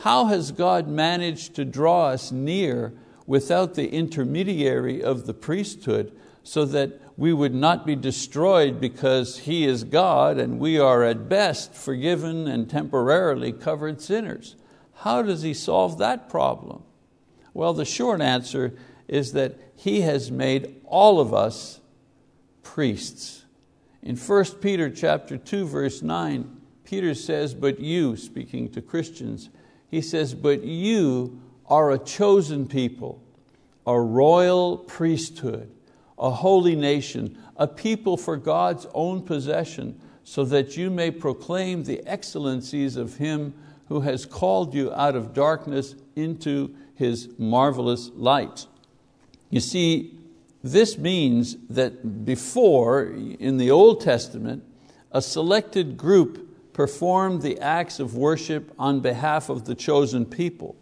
How 0.00 0.26
has 0.26 0.52
God 0.52 0.86
managed 0.86 1.54
to 1.54 1.64
draw 1.64 2.08
us 2.08 2.30
near 2.30 2.92
without 3.26 3.74
the 3.74 3.90
intermediary 3.90 5.02
of 5.02 5.26
the 5.26 5.34
priesthood 5.34 6.12
so 6.42 6.64
that 6.66 7.00
we 7.16 7.32
would 7.32 7.54
not 7.54 7.84
be 7.84 7.96
destroyed 7.96 8.80
because 8.80 9.40
He 9.40 9.64
is 9.64 9.82
God 9.82 10.38
and 10.38 10.60
we 10.60 10.78
are 10.78 11.02
at 11.02 11.28
best 11.28 11.74
forgiven 11.74 12.46
and 12.46 12.70
temporarily 12.70 13.52
covered 13.52 14.00
sinners? 14.00 14.54
How 14.94 15.22
does 15.22 15.42
He 15.42 15.52
solve 15.52 15.98
that 15.98 16.28
problem? 16.28 16.84
Well, 17.58 17.74
the 17.74 17.84
short 17.84 18.20
answer 18.20 18.74
is 19.08 19.32
that 19.32 19.58
He 19.74 20.02
has 20.02 20.30
made 20.30 20.80
all 20.84 21.18
of 21.18 21.34
us 21.34 21.80
priests. 22.62 23.46
In 24.00 24.14
1 24.14 24.44
Peter 24.60 24.88
chapter 24.88 25.36
2, 25.36 25.66
verse 25.66 26.00
9, 26.00 26.56
Peter 26.84 27.14
says, 27.14 27.54
But 27.54 27.80
you, 27.80 28.16
speaking 28.16 28.70
to 28.70 28.80
Christians, 28.80 29.50
he 29.90 30.00
says, 30.00 30.34
But 30.34 30.62
you 30.62 31.40
are 31.66 31.90
a 31.90 31.98
chosen 31.98 32.68
people, 32.68 33.20
a 33.84 34.00
royal 34.00 34.78
priesthood, 34.78 35.68
a 36.16 36.30
holy 36.30 36.76
nation, 36.76 37.36
a 37.56 37.66
people 37.66 38.16
for 38.16 38.36
God's 38.36 38.86
own 38.94 39.22
possession, 39.22 40.00
so 40.22 40.44
that 40.44 40.76
you 40.76 40.90
may 40.90 41.10
proclaim 41.10 41.82
the 41.82 42.06
excellencies 42.06 42.94
of 42.94 43.16
Him 43.16 43.52
who 43.88 44.02
has 44.02 44.26
called 44.26 44.74
you 44.74 44.94
out 44.94 45.16
of 45.16 45.34
darkness 45.34 45.96
into 46.14 46.72
His 46.98 47.28
marvelous 47.38 48.10
light. 48.16 48.66
You 49.50 49.60
see, 49.60 50.18
this 50.64 50.98
means 50.98 51.56
that 51.70 52.24
before, 52.24 53.04
in 53.04 53.56
the 53.56 53.70
Old 53.70 54.00
Testament, 54.00 54.64
a 55.12 55.22
selected 55.22 55.96
group 55.96 56.72
performed 56.72 57.42
the 57.42 57.60
acts 57.60 58.00
of 58.00 58.16
worship 58.16 58.72
on 58.80 58.98
behalf 58.98 59.48
of 59.48 59.64
the 59.64 59.76
chosen 59.76 60.26
people. 60.26 60.74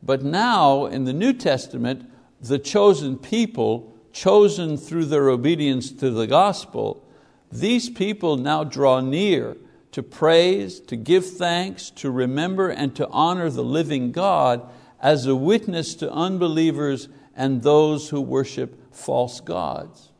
But 0.00 0.22
now, 0.22 0.86
in 0.86 1.02
the 1.02 1.12
New 1.12 1.32
Testament, 1.32 2.08
the 2.40 2.60
chosen 2.60 3.18
people, 3.18 3.92
chosen 4.12 4.76
through 4.76 5.06
their 5.06 5.28
obedience 5.30 5.90
to 5.94 6.10
the 6.10 6.28
gospel, 6.28 7.04
these 7.50 7.90
people 7.90 8.36
now 8.36 8.62
draw 8.62 9.00
near 9.00 9.56
to 9.90 10.02
praise, 10.04 10.78
to 10.78 10.94
give 10.94 11.26
thanks, 11.26 11.90
to 11.90 12.08
remember 12.08 12.68
and 12.68 12.94
to 12.94 13.08
honor 13.08 13.50
the 13.50 13.64
living 13.64 14.12
God 14.12 14.62
as 15.00 15.26
a 15.26 15.34
witness 15.34 15.94
to 15.96 16.12
unbelievers 16.12 17.08
and 17.34 17.62
those 17.62 18.10
who 18.10 18.20
worship 18.20 18.94
false 18.94 19.40
gods. 19.40 20.10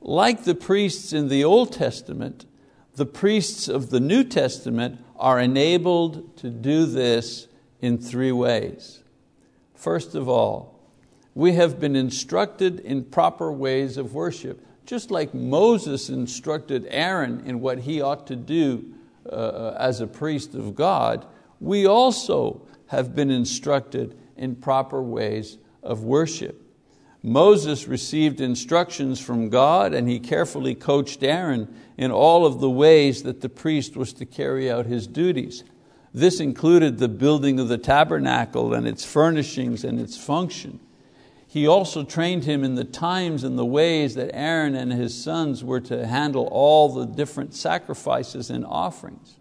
Like 0.00 0.44
the 0.44 0.54
priests 0.54 1.12
in 1.12 1.28
the 1.28 1.44
Old 1.44 1.72
Testament, 1.72 2.46
the 2.94 3.06
priests 3.06 3.68
of 3.68 3.90
the 3.90 4.00
New 4.00 4.22
Testament 4.22 5.02
are 5.16 5.40
enabled 5.40 6.36
to 6.38 6.50
do 6.50 6.86
this 6.86 7.48
in 7.80 7.98
three 7.98 8.32
ways. 8.32 9.02
First 9.74 10.14
of 10.14 10.28
all, 10.28 10.78
we 11.34 11.52
have 11.52 11.80
been 11.80 11.96
instructed 11.96 12.80
in 12.80 13.04
proper 13.04 13.50
ways 13.50 13.96
of 13.96 14.14
worship, 14.14 14.64
just 14.86 15.10
like 15.10 15.34
Moses 15.34 16.08
instructed 16.08 16.86
Aaron 16.90 17.42
in 17.44 17.60
what 17.60 17.80
he 17.80 18.00
ought 18.00 18.26
to 18.28 18.36
do 18.36 18.94
uh, 19.30 19.74
as 19.78 20.00
a 20.00 20.06
priest 20.06 20.54
of 20.54 20.74
God, 20.74 21.26
we 21.60 21.86
also 21.86 22.62
have 22.88 23.14
been 23.14 23.30
instructed 23.30 24.16
in 24.36 24.56
proper 24.56 25.02
ways 25.02 25.58
of 25.82 26.02
worship. 26.02 26.60
Moses 27.22 27.88
received 27.88 28.40
instructions 28.40 29.18
from 29.18 29.48
God 29.48 29.94
and 29.94 30.08
he 30.08 30.18
carefully 30.18 30.74
coached 30.74 31.22
Aaron 31.22 31.74
in 31.96 32.10
all 32.10 32.44
of 32.44 32.60
the 32.60 32.68
ways 32.68 33.22
that 33.22 33.40
the 33.40 33.48
priest 33.48 33.96
was 33.96 34.12
to 34.14 34.26
carry 34.26 34.70
out 34.70 34.84
his 34.84 35.06
duties. 35.06 35.64
This 36.12 36.38
included 36.38 36.98
the 36.98 37.08
building 37.08 37.58
of 37.58 37.68
the 37.68 37.78
tabernacle 37.78 38.74
and 38.74 38.86
its 38.86 39.04
furnishings 39.04 39.84
and 39.84 39.98
its 39.98 40.18
function. 40.18 40.80
He 41.46 41.66
also 41.66 42.04
trained 42.04 42.44
him 42.44 42.62
in 42.62 42.74
the 42.74 42.84
times 42.84 43.42
and 43.42 43.58
the 43.58 43.64
ways 43.64 44.16
that 44.16 44.34
Aaron 44.34 44.74
and 44.74 44.92
his 44.92 45.22
sons 45.22 45.64
were 45.64 45.80
to 45.80 46.06
handle 46.06 46.48
all 46.50 46.92
the 46.92 47.06
different 47.06 47.54
sacrifices 47.54 48.50
and 48.50 48.66
offerings. 48.66 49.36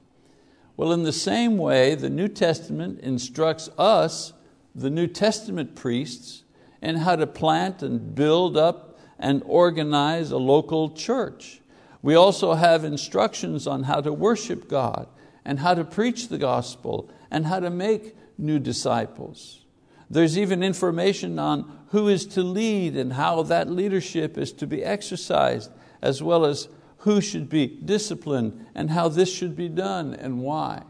Well, 0.76 0.92
in 0.92 1.04
the 1.04 1.14
same 1.14 1.58
way, 1.58 1.94
the 1.96 2.10
New 2.10 2.28
Testament 2.28 3.00
instructs 3.02 3.70
us, 3.78 4.34
the 4.74 4.90
New 4.90 5.08
Testament 5.08 5.76
priests, 5.76 6.44
in 6.82 6.98
how 6.98 7.16
to 7.16 7.28
plant 7.28 7.84
and 7.84 8.16
build 8.16 8.58
up 8.58 9.00
and 9.20 9.44
organize 9.46 10.32
a 10.32 10.38
local 10.38 10.90
church. 10.90 11.62
We 12.02 12.16
also 12.16 12.56
have 12.56 12.84
instructions 12.84 13.68
on 13.68 13.84
how 13.84 14.02
to 14.02 14.12
worship 14.12 14.68
God 14.68 15.08
and 15.46 15.60
how 15.60 15.76
to 15.76 15.86
preach 15.86 16.28
the 16.28 16.38
gospel 16.38 17.10
and 17.30 17.46
how 17.46 17.60
to 17.60 17.70
make 17.70 18.16
new 18.38 18.60
disciples. 18.60 19.62
There's 20.10 20.38
even 20.38 20.64
information 20.64 21.40
on 21.40 21.80
who 21.90 22.08
is 22.08 22.26
to 22.28 22.42
lead 22.42 22.98
and 22.98 23.14
how 23.14 23.44
that 23.44 23.70
leadership 23.70 24.38
is 24.38 24.52
to 24.54 24.68
be 24.68 24.84
exercised, 24.84 25.72
as 26.02 26.22
well 26.22 26.46
as 26.46 26.68
who 27.04 27.22
should 27.22 27.50
be 27.50 27.68
disciplined 27.68 28.66
and 28.74 28.90
how 28.90 29.10
this 29.10 29.34
should 29.34 29.56
be 29.56 29.70
done 29.70 30.14
and 30.14 30.40
why. 30.40 30.84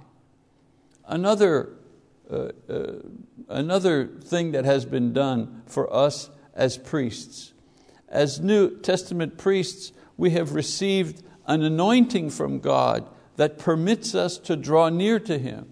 Another 1.06 1.74
uh, 2.32 2.50
uh, 2.70 2.94
another 3.50 4.08
thing 4.08 4.54
that 4.54 4.66
has 4.66 4.86
been 4.86 5.12
done 5.14 5.62
for 5.68 5.94
us 5.94 6.30
as 6.54 6.78
priests. 6.78 7.54
As 8.08 8.40
New 8.40 8.80
Testament 8.80 9.38
priests, 9.38 9.92
we 10.18 10.32
have 10.32 10.54
received 10.54 11.24
an 11.46 11.64
anointing 11.64 12.30
from 12.30 12.60
God 12.60 13.08
that 13.36 13.60
permits 13.60 14.16
us 14.16 14.38
to 14.40 14.56
draw 14.56 14.90
near 14.90 15.20
to 15.20 15.38
Him. 15.38 15.70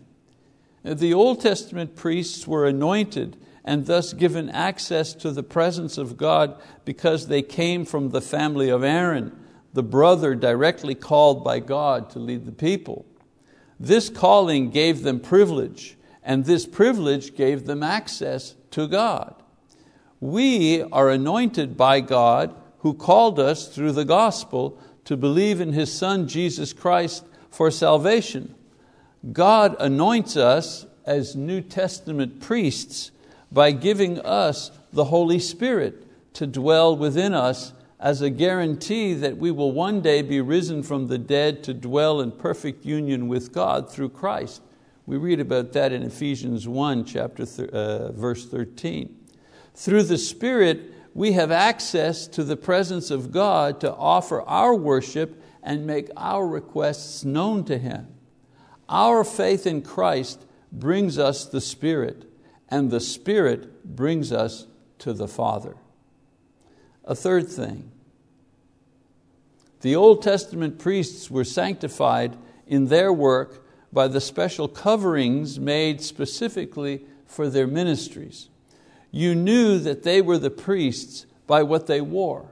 The 0.84 1.14
Old 1.14 1.42
Testament 1.42 1.96
priests 1.96 2.48
were 2.48 2.66
anointed 2.66 3.38
and 3.64 3.86
thus 3.86 4.14
given 4.14 4.50
access 4.50 5.14
to 5.14 5.32
the 5.32 5.44
presence 5.44 5.98
of 5.98 6.18
God 6.18 6.60
because 6.84 7.28
they 7.28 7.44
came 7.44 7.86
from 7.86 8.10
the 8.10 8.22
family 8.22 8.70
of 8.70 8.84
Aaron, 8.84 9.41
the 9.74 9.84
brother 9.84 10.36
directly 10.36 10.96
called 10.96 11.44
by 11.44 11.60
God 11.60 12.10
to 12.12 12.20
lead 12.20 12.46
the 12.46 12.52
people. 12.52 13.06
This 13.80 14.10
calling 14.10 14.70
gave 14.70 15.04
them 15.04 15.20
privilege, 15.20 15.98
and 16.24 16.46
this 16.46 16.66
privilege 16.66 17.36
gave 17.36 17.66
them 17.66 17.82
access 17.82 18.56
to 18.72 18.88
God. 18.88 19.36
We 20.20 20.84
are 20.84 21.10
anointed 21.10 21.76
by 21.76 22.02
God 22.02 22.56
who 22.80 22.94
called 22.94 23.40
us 23.40 23.68
through 23.68 23.94
the 23.94 24.06
gospel 24.06 24.80
to 25.06 25.18
believe 25.18 25.62
in 25.62 25.74
His 25.74 25.92
Son 25.92 26.28
Jesus 26.28 26.74
Christ 26.74 27.26
for 27.50 27.72
salvation. 27.72 28.54
God 29.32 29.76
anoints 29.80 30.38
us 30.38 30.86
as 31.06 31.36
New 31.36 31.62
Testament 31.62 32.40
priests 32.40 33.12
by 33.52 33.72
giving 33.72 34.20
us 34.20 34.72
the 34.94 35.06
Holy 35.06 35.40
Spirit 35.40 36.06
to 36.34 36.48
dwell 36.48 36.96
within 36.96 37.34
us 37.34 37.74
as 38.02 38.22
a 38.22 38.32
guarantee 38.32 39.14
that 39.14 39.38
we 39.38 39.52
will 39.52 39.72
one 39.72 40.02
day 40.02 40.24
be 40.24 40.42
risen 40.42 40.82
from 40.82 41.08
the 41.08 41.20
dead 41.20 41.64
to 41.64 41.74
dwell 41.74 42.20
in 42.20 42.32
perfect 42.32 42.84
union 42.84 43.28
with 43.28 43.54
God 43.54 43.92
through 43.92 44.10
Christ. 44.10 44.64
We 45.06 45.18
read 45.18 45.40
about 45.40 45.74
that 45.74 45.94
in 45.94 46.02
Ephesians 46.02 46.68
1, 46.68 47.06
chapter 47.06 47.44
uh, 47.72 48.12
verse 48.12 48.48
13. 48.48 49.16
Through 49.76 50.04
the 50.04 50.18
Spirit, 50.18 50.94
we 51.14 51.34
have 51.34 51.52
access 51.52 52.28
to 52.30 52.44
the 52.44 52.58
presence 52.58 53.12
of 53.12 53.32
God 53.32 53.80
to 53.82 53.94
offer 53.94 54.42
our 54.42 54.74
worship 54.74 55.40
and 55.62 55.86
make 55.86 56.10
our 56.18 56.48
requests 56.48 57.24
known 57.24 57.64
to 57.66 57.78
Him. 57.78 58.08
Our 58.90 59.24
faith 59.24 59.68
in 59.68 59.84
Christ 59.84 60.46
brings 60.72 61.20
us 61.20 61.46
the 61.46 61.62
Spirit, 61.62 62.26
and 62.68 62.90
the 62.90 63.00
Spirit 63.00 63.86
brings 63.96 64.32
us 64.32 64.66
to 65.00 65.14
the 65.14 65.28
Father. 65.28 65.76
A 67.06 67.16
third 67.16 67.48
thing 67.48 67.92
the 69.82 69.96
Old 69.96 70.22
Testament 70.22 70.78
priests 70.78 71.32
were 71.32 71.44
sanctified 71.44 72.38
in 72.68 72.88
their 72.88 73.12
work 73.12 73.66
by 73.92 74.08
the 74.08 74.22
special 74.22 74.68
coverings 74.68 75.60
made 75.60 76.02
specifically 76.02 77.04
for 77.26 77.50
their 77.50 77.68
ministries 77.68 78.50
you 79.12 79.36
knew 79.36 79.78
that 79.80 80.04
they 80.04 80.22
were 80.22 80.38
the 80.38 80.50
priests 80.50 81.26
by 81.46 81.62
what 81.64 81.88
they 81.88 82.02
wore. 82.02 82.50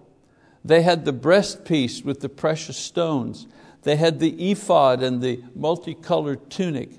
They 0.64 0.82
had 0.82 1.06
the 1.06 1.14
breastpiece 1.14 2.04
with 2.04 2.20
the 2.20 2.30
precious 2.30 2.78
stones. 2.78 3.48
They 3.84 3.96
had 3.96 4.20
the 4.20 4.52
ephod 4.52 5.02
and 5.02 5.22
the 5.22 5.42
multicolored 5.56 6.50
tunic, 6.50 6.92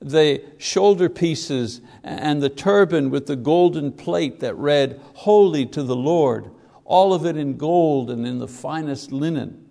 the 0.00 0.42
shoulder 0.56 1.10
pieces 1.10 1.82
and 2.02 2.42
the 2.42 2.48
turban 2.48 3.10
with 3.10 3.26
the 3.26 3.36
golden 3.36 3.92
plate 3.92 4.40
that 4.40 4.54
read, 4.54 4.98
Holy 5.14 5.66
to 5.66 5.82
the 5.82 5.94
Lord, 5.94 6.50
all 6.92 7.14
of 7.14 7.24
it 7.24 7.38
in 7.38 7.56
gold 7.56 8.10
and 8.10 8.26
in 8.26 8.38
the 8.38 8.46
finest 8.46 9.10
linen. 9.10 9.66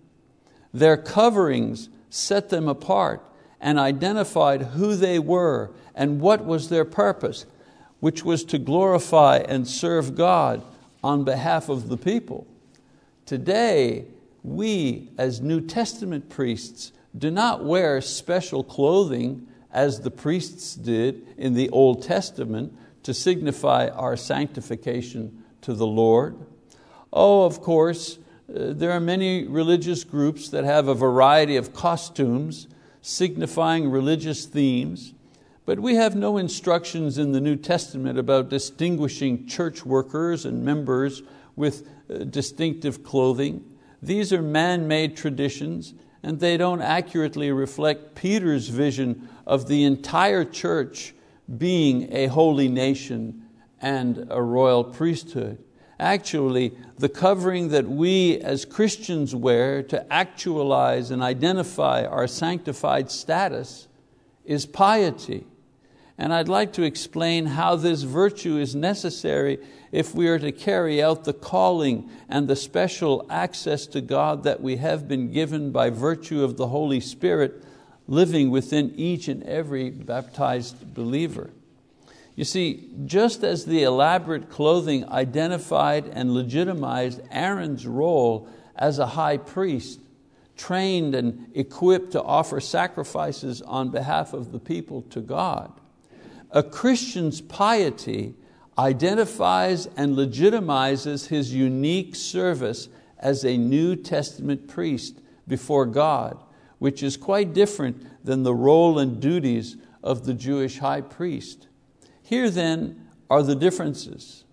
Their 0.74 0.98
coverings 0.98 1.88
set 2.10 2.50
them 2.50 2.68
apart 2.68 3.24
and 3.60 3.78
identified 3.78 4.64
who 4.64 4.96
they 4.96 5.20
were 5.20 5.70
and 5.94 6.20
what 6.20 6.44
was 6.44 6.70
their 6.70 6.84
purpose 6.84 7.46
which 8.00 8.26
was 8.26 8.44
to 8.44 8.58
glorify 8.58 9.38
and 9.38 9.68
serve 9.68 10.16
God 10.16 10.64
on 11.04 11.24
behalf 11.24 11.70
of 11.70 11.90
the 11.90 11.98
people. 11.98 12.48
Today, 13.28 14.06
we 14.42 15.10
as 15.16 15.42
New 15.42 15.62
Testament 15.62 16.28
priests 16.28 16.92
do 17.16 17.30
not 17.30 17.64
wear 17.64 18.02
special 18.02 18.64
clothing 18.64 19.46
as 19.72 20.02
the 20.02 20.10
priests 20.10 20.74
did 20.74 21.28
in 21.38 21.54
the 21.54 21.70
Old 21.70 22.02
Testament 22.02 22.76
to 23.04 23.14
signify 23.14 23.90
our 23.90 24.18
sanctification 24.18 25.44
to 25.62 25.76
the 25.76 25.86
Lord. 25.86 26.36
Oh, 27.14 27.46
of 27.46 27.62
course, 27.62 28.18
uh, 28.50 28.74
there 28.74 28.92
are 28.92 29.00
many 29.00 29.46
religious 29.48 30.04
groups 30.04 30.50
that 30.50 30.64
have 30.64 30.88
a 30.88 30.96
variety 30.96 31.58
of 31.58 31.74
costumes 31.74 32.68
signifying 33.02 33.90
religious 33.90 34.46
themes. 34.46 35.14
But 35.66 35.80
we 35.80 35.96
have 35.96 36.16
no 36.16 36.38
instructions 36.38 37.18
in 37.18 37.32
the 37.32 37.42
New 37.42 37.56
Testament 37.56 38.18
about 38.18 38.50
distinguishing 38.50 39.46
church 39.48 39.86
workers 39.86 40.46
and 40.46 40.64
members 40.64 41.22
with 41.56 41.88
uh, 42.10 42.20
distinctive 42.26 43.04
clothing. 43.04 43.64
These 44.02 44.34
are 44.34 44.42
man 44.42 44.88
made 44.88 45.16
traditions, 45.16 45.94
and 46.24 46.40
they 46.40 46.58
don't 46.58 46.82
accurately 46.82 47.52
reflect 47.52 48.16
Peter's 48.16 48.70
vision 48.70 49.30
of 49.46 49.68
the 49.68 49.84
entire 49.84 50.44
church 50.44 51.14
being 51.58 52.08
a 52.12 52.28
holy 52.28 52.68
nation 52.68 53.44
and 53.82 54.28
a 54.30 54.42
royal 54.42 54.84
priesthood. 54.84 55.64
Actually, 56.02 56.74
the 56.98 57.08
covering 57.08 57.70
that 57.70 57.88
we 57.88 58.40
as 58.40 58.66
Christians 58.66 59.36
wear 59.36 59.84
to 59.84 60.12
actualize 60.12 61.12
and 61.12 61.22
identify 61.22 62.04
our 62.04 62.26
sanctified 62.26 63.12
status 63.12 63.88
is 64.44 64.66
piety. 64.66 65.46
And 66.18 66.34
I'd 66.34 66.48
like 66.48 66.74
to 66.74 66.82
explain 66.82 67.46
how 67.46 67.76
this 67.76 68.02
virtue 68.02 68.58
is 68.58 68.74
necessary 68.76 69.60
if 69.92 70.16
we 70.16 70.28
are 70.28 70.40
to 70.40 70.52
carry 70.52 71.04
out 71.04 71.24
the 71.24 71.34
calling 71.34 72.10
and 72.28 72.48
the 72.48 72.56
special 72.56 73.28
access 73.30 73.86
to 73.88 74.02
God 74.02 74.44
that 74.44 74.60
we 74.60 74.78
have 74.78 75.08
been 75.08 75.32
given 75.32 75.72
by 75.72 75.92
virtue 75.92 76.44
of 76.44 76.58
the 76.58 76.70
Holy 76.70 77.00
Spirit 77.00 77.64
living 78.08 78.50
within 78.50 78.92
each 78.96 79.28
and 79.28 79.44
every 79.44 79.92
baptized 79.92 80.96
believer. 80.96 81.52
You 82.36 82.46
see, 82.46 82.90
just 83.06 83.44
as 83.44 83.66
the 83.66 83.84
elaborate 83.84 84.50
clothing 84.50 85.08
identified 85.10 86.08
and 86.08 86.34
legitimized 86.34 87.22
Aaron's 87.30 87.86
role 87.86 88.48
as 88.76 89.00
a 89.00 89.08
high 89.08 89.38
priest, 89.38 90.00
trained 90.56 91.14
and 91.14 91.50
equipped 91.54 92.12
to 92.12 92.24
offer 92.24 92.60
sacrifices 92.60 93.62
on 93.64 93.90
behalf 93.90 94.34
of 94.34 94.52
the 94.52 94.60
people 94.60 95.02
to 95.04 95.20
God, 95.20 95.72
a 96.52 96.64
Christian's 96.64 97.42
piety 97.42 98.34
identifies 98.78 99.88
and 99.98 100.16
legitimizes 100.16 101.28
his 101.28 101.54
unique 101.54 102.16
service 102.16 102.90
as 103.20 103.44
a 103.44 103.58
New 103.58 103.96
Testament 103.96 104.68
priest 104.68 105.22
before 105.48 105.86
God, 105.86 106.38
which 106.80 107.04
is 107.04 107.18
quite 107.18 107.54
different 107.54 108.26
than 108.26 108.44
the 108.44 108.56
role 108.56 108.98
and 108.98 109.20
duties 109.20 109.78
of 110.02 110.26
the 110.26 110.34
Jewish 110.34 110.80
high 110.80 111.02
priest. 111.02 111.68
Here 112.32 112.50
then 112.50 113.10
are 113.30 113.44
the 113.44 113.58
differences. 113.58 114.46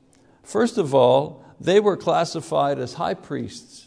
First 0.43 0.79
of 0.79 0.97
all, 0.97 1.45
they 1.61 1.79
were 1.79 1.97
classified 1.97 2.77
as 2.81 2.95
high 2.95 3.15
priests 3.15 3.85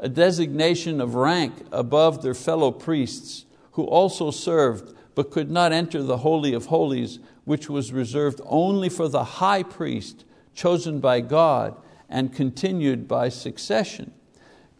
a 0.00 0.08
designation 0.08 1.02
of 1.02 1.14
rank 1.14 1.52
above 1.70 2.22
their 2.22 2.34
fellow 2.34 2.70
priests 2.70 3.44
who 3.72 3.84
also 3.84 4.30
served 4.30 4.94
but 5.14 5.30
could 5.30 5.50
not 5.50 5.70
enter 5.70 6.02
the 6.02 6.18
Holy 6.18 6.54
of 6.54 6.66
Holies, 6.66 7.18
which 7.44 7.68
was 7.68 7.92
reserved 7.92 8.40
only 8.46 8.88
for 8.88 9.06
the 9.06 9.24
high 9.24 9.62
priest 9.62 10.24
chosen 10.54 10.98
by 11.00 11.20
God 11.20 11.76
and 12.08 12.32
continued 12.32 13.06
by 13.06 13.28
succession. 13.28 14.12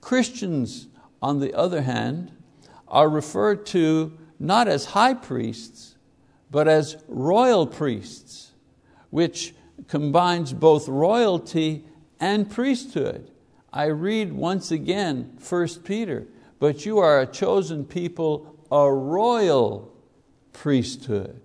Christians, 0.00 0.88
on 1.20 1.40
the 1.40 1.52
other 1.52 1.82
hand, 1.82 2.32
are 2.88 3.08
referred 3.08 3.66
to 3.66 4.16
not 4.38 4.66
as 4.66 4.86
high 4.86 5.14
priests, 5.14 5.96
but 6.50 6.68
as 6.68 7.02
royal 7.08 7.66
priests, 7.66 8.45
which 9.16 9.54
combines 9.88 10.52
both 10.52 10.86
royalty 10.86 11.82
and 12.20 12.50
priesthood. 12.50 13.30
I 13.72 13.86
read 13.86 14.30
once 14.30 14.70
again 14.70 15.38
1 15.48 15.68
Peter, 15.84 16.26
but 16.58 16.84
you 16.84 16.98
are 16.98 17.22
a 17.22 17.26
chosen 17.26 17.86
people, 17.86 18.54
a 18.70 18.92
royal 18.92 19.90
priesthood. 20.52 21.40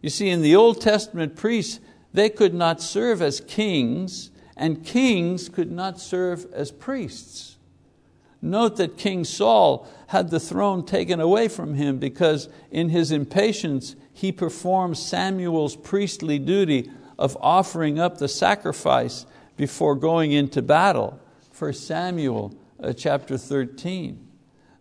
You 0.00 0.10
see, 0.10 0.28
in 0.28 0.42
the 0.42 0.54
Old 0.54 0.80
Testament, 0.80 1.34
priests, 1.34 1.80
they 2.12 2.28
could 2.28 2.54
not 2.54 2.80
serve 2.80 3.20
as 3.20 3.40
kings, 3.40 4.30
and 4.56 4.86
kings 4.86 5.48
could 5.48 5.72
not 5.72 5.98
serve 5.98 6.46
as 6.52 6.70
priests. 6.70 7.56
Note 8.40 8.76
that 8.76 8.96
King 8.96 9.24
Saul 9.24 9.88
had 10.06 10.30
the 10.30 10.38
throne 10.38 10.86
taken 10.86 11.18
away 11.18 11.48
from 11.48 11.74
him 11.74 11.98
because 11.98 12.48
in 12.70 12.90
his 12.90 13.10
impatience 13.10 13.96
he 14.12 14.30
performed 14.30 14.96
Samuel's 14.96 15.74
priestly 15.74 16.38
duty 16.38 16.88
of 17.18 17.36
offering 17.40 17.98
up 17.98 18.18
the 18.18 18.28
sacrifice 18.28 19.26
before 19.56 19.94
going 19.94 20.32
into 20.32 20.62
battle. 20.62 21.20
1 21.58 21.72
Samuel 21.72 22.54
uh, 22.82 22.92
chapter 22.92 23.36
13. 23.36 24.26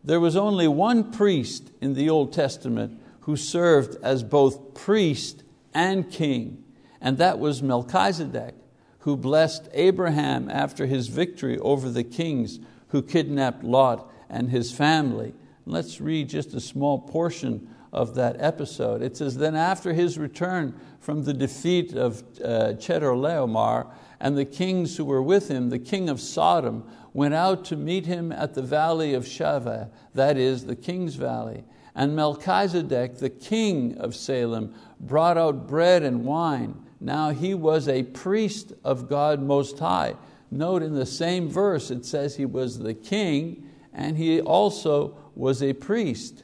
There 0.03 0.19
was 0.19 0.35
only 0.35 0.67
one 0.67 1.11
priest 1.11 1.71
in 1.81 1.95
the 1.95 2.09
Old 2.09 2.31
Testament 2.31 3.01
who 3.21 3.35
served 3.35 3.97
as 4.03 4.23
both 4.23 4.73
priest 4.73 5.43
and 5.73 6.09
king, 6.09 6.63
and 7.01 7.17
that 7.17 7.39
was 7.39 7.61
Melchizedek, 7.61 8.55
who 8.99 9.17
blessed 9.17 9.67
Abraham 9.73 10.49
after 10.49 10.85
his 10.85 11.07
victory 11.07 11.57
over 11.59 11.89
the 11.89 12.03
kings 12.03 12.59
who 12.89 13.01
kidnapped 13.01 13.63
Lot 13.63 14.09
and 14.29 14.49
his 14.49 14.71
family. 14.71 15.33
Let's 15.65 15.99
read 15.99 16.29
just 16.29 16.53
a 16.53 16.61
small 16.61 16.99
portion 16.99 17.73
of 17.91 18.15
that 18.15 18.35
episode. 18.39 19.01
It 19.01 19.17
says, 19.17 19.37
Then 19.37 19.55
after 19.55 19.93
his 19.93 20.17
return 20.17 20.79
from 20.99 21.23
the 21.23 21.33
defeat 21.33 21.93
of 21.93 22.21
uh, 22.43 22.73
Chedorlaomer 22.77 23.89
and 24.19 24.37
the 24.37 24.45
kings 24.45 24.97
who 24.97 25.05
were 25.05 25.21
with 25.21 25.47
him, 25.47 25.69
the 25.69 25.79
king 25.79 26.09
of 26.09 26.19
Sodom 26.19 26.83
went 27.13 27.33
out 27.33 27.65
to 27.65 27.75
meet 27.75 28.05
him 28.05 28.31
at 28.31 28.53
the 28.53 28.61
valley 28.61 29.13
of 29.13 29.25
Shaveh, 29.25 29.89
that 30.13 30.37
is, 30.37 30.65
the 30.65 30.75
king's 30.75 31.15
valley. 31.15 31.63
And 31.95 32.15
Melchizedek, 32.15 33.17
the 33.17 33.29
king 33.29 33.97
of 33.97 34.15
Salem, 34.15 34.73
brought 34.99 35.37
out 35.37 35.67
bread 35.67 36.03
and 36.03 36.25
wine. 36.25 36.75
Now 36.99 37.31
he 37.31 37.53
was 37.53 37.87
a 37.87 38.03
priest 38.03 38.73
of 38.83 39.09
God 39.09 39.41
Most 39.41 39.79
High. 39.79 40.15
Note 40.51 40.83
in 40.83 40.93
the 40.93 41.05
same 41.05 41.49
verse 41.49 41.91
it 41.91 42.05
says 42.05 42.35
he 42.35 42.45
was 42.45 42.79
the 42.79 42.93
king 42.93 43.67
and 43.93 44.17
he 44.17 44.39
also 44.39 45.17
was 45.35 45.61
a 45.63 45.73
priest. 45.73 46.43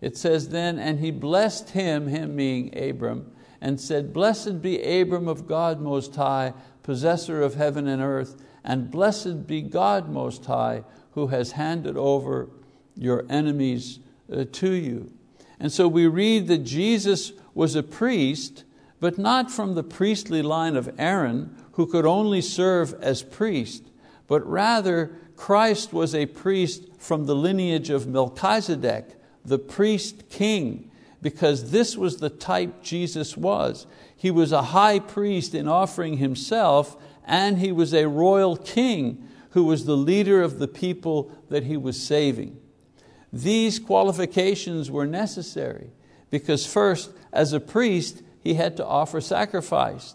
It 0.00 0.16
says 0.16 0.50
then, 0.50 0.78
and 0.78 1.00
he 1.00 1.10
blessed 1.10 1.70
him, 1.70 2.08
him 2.08 2.36
being 2.36 2.76
Abram, 2.78 3.32
and 3.60 3.80
said, 3.80 4.12
Blessed 4.12 4.62
be 4.62 4.80
Abram 5.00 5.26
of 5.26 5.46
God 5.46 5.80
Most 5.80 6.14
High, 6.14 6.54
possessor 6.82 7.42
of 7.42 7.54
heaven 7.54 7.88
and 7.88 8.00
earth, 8.00 8.40
and 8.64 8.90
blessed 8.90 9.46
be 9.46 9.62
God 9.62 10.08
Most 10.08 10.44
High, 10.44 10.84
who 11.12 11.28
has 11.28 11.52
handed 11.52 11.96
over 11.96 12.48
your 12.96 13.24
enemies 13.28 13.98
uh, 14.32 14.44
to 14.52 14.70
you. 14.70 15.12
And 15.58 15.72
so 15.72 15.88
we 15.88 16.06
read 16.06 16.46
that 16.48 16.58
Jesus 16.58 17.32
was 17.54 17.74
a 17.74 17.82
priest, 17.82 18.64
but 19.00 19.18
not 19.18 19.50
from 19.50 19.74
the 19.74 19.82
priestly 19.82 20.42
line 20.42 20.76
of 20.76 20.94
Aaron, 20.98 21.56
who 21.72 21.86
could 21.86 22.06
only 22.06 22.40
serve 22.40 22.94
as 23.00 23.22
priest, 23.22 23.84
but 24.26 24.46
rather 24.46 25.12
Christ 25.36 25.92
was 25.92 26.14
a 26.14 26.26
priest 26.26 26.84
from 26.98 27.26
the 27.26 27.34
lineage 27.34 27.90
of 27.90 28.06
Melchizedek, 28.06 29.17
the 29.48 29.58
priest 29.58 30.28
king, 30.28 30.90
because 31.20 31.70
this 31.70 31.96
was 31.96 32.18
the 32.18 32.30
type 32.30 32.82
Jesus 32.82 33.36
was. 33.36 33.86
He 34.16 34.30
was 34.30 34.52
a 34.52 34.62
high 34.62 34.98
priest 34.98 35.54
in 35.54 35.68
offering 35.68 36.18
himself, 36.18 36.96
and 37.24 37.58
he 37.58 37.72
was 37.72 37.92
a 37.92 38.08
royal 38.08 38.56
king 38.56 39.28
who 39.50 39.64
was 39.64 39.84
the 39.84 39.96
leader 39.96 40.42
of 40.42 40.58
the 40.58 40.68
people 40.68 41.30
that 41.48 41.64
he 41.64 41.76
was 41.76 42.00
saving. 42.00 42.58
These 43.32 43.78
qualifications 43.78 44.90
were 44.90 45.06
necessary 45.06 45.90
because 46.30 46.66
first, 46.66 47.10
as 47.32 47.52
a 47.52 47.60
priest, 47.60 48.22
he 48.40 48.54
had 48.54 48.76
to 48.76 48.86
offer 48.86 49.20
sacrifice. 49.20 50.14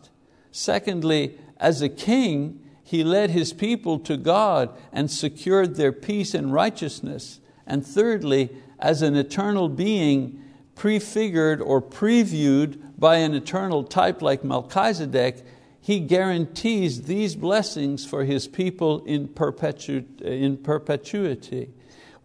Secondly, 0.52 1.38
as 1.58 1.82
a 1.82 1.90
king, 1.90 2.60
he 2.84 3.04
led 3.04 3.30
his 3.30 3.54
people 3.54 4.00
to 4.00 4.18
God 4.18 4.70
and 4.92 5.10
secured 5.10 5.76
their 5.76 5.92
peace 5.92 6.34
and 6.34 6.54
righteousness. 6.54 7.40
And 7.66 7.86
thirdly, 7.86 8.50
as 8.84 9.02
an 9.02 9.16
eternal 9.16 9.70
being, 9.70 10.44
prefigured 10.76 11.62
or 11.62 11.82
previewed 11.82 12.78
by 13.00 13.16
an 13.16 13.34
eternal 13.34 13.84
type 13.84 14.22
like 14.22 14.44
Melchizedek, 14.44 15.44
he 15.80 16.02
guarantees 16.02 17.04
these 17.04 17.36
blessings 17.36 18.06
for 18.06 18.26
His 18.26 18.48
people 18.48 19.04
in, 19.06 19.30
perpetu 19.30 20.22
in 20.22 20.58
perpetuity. 20.58 21.70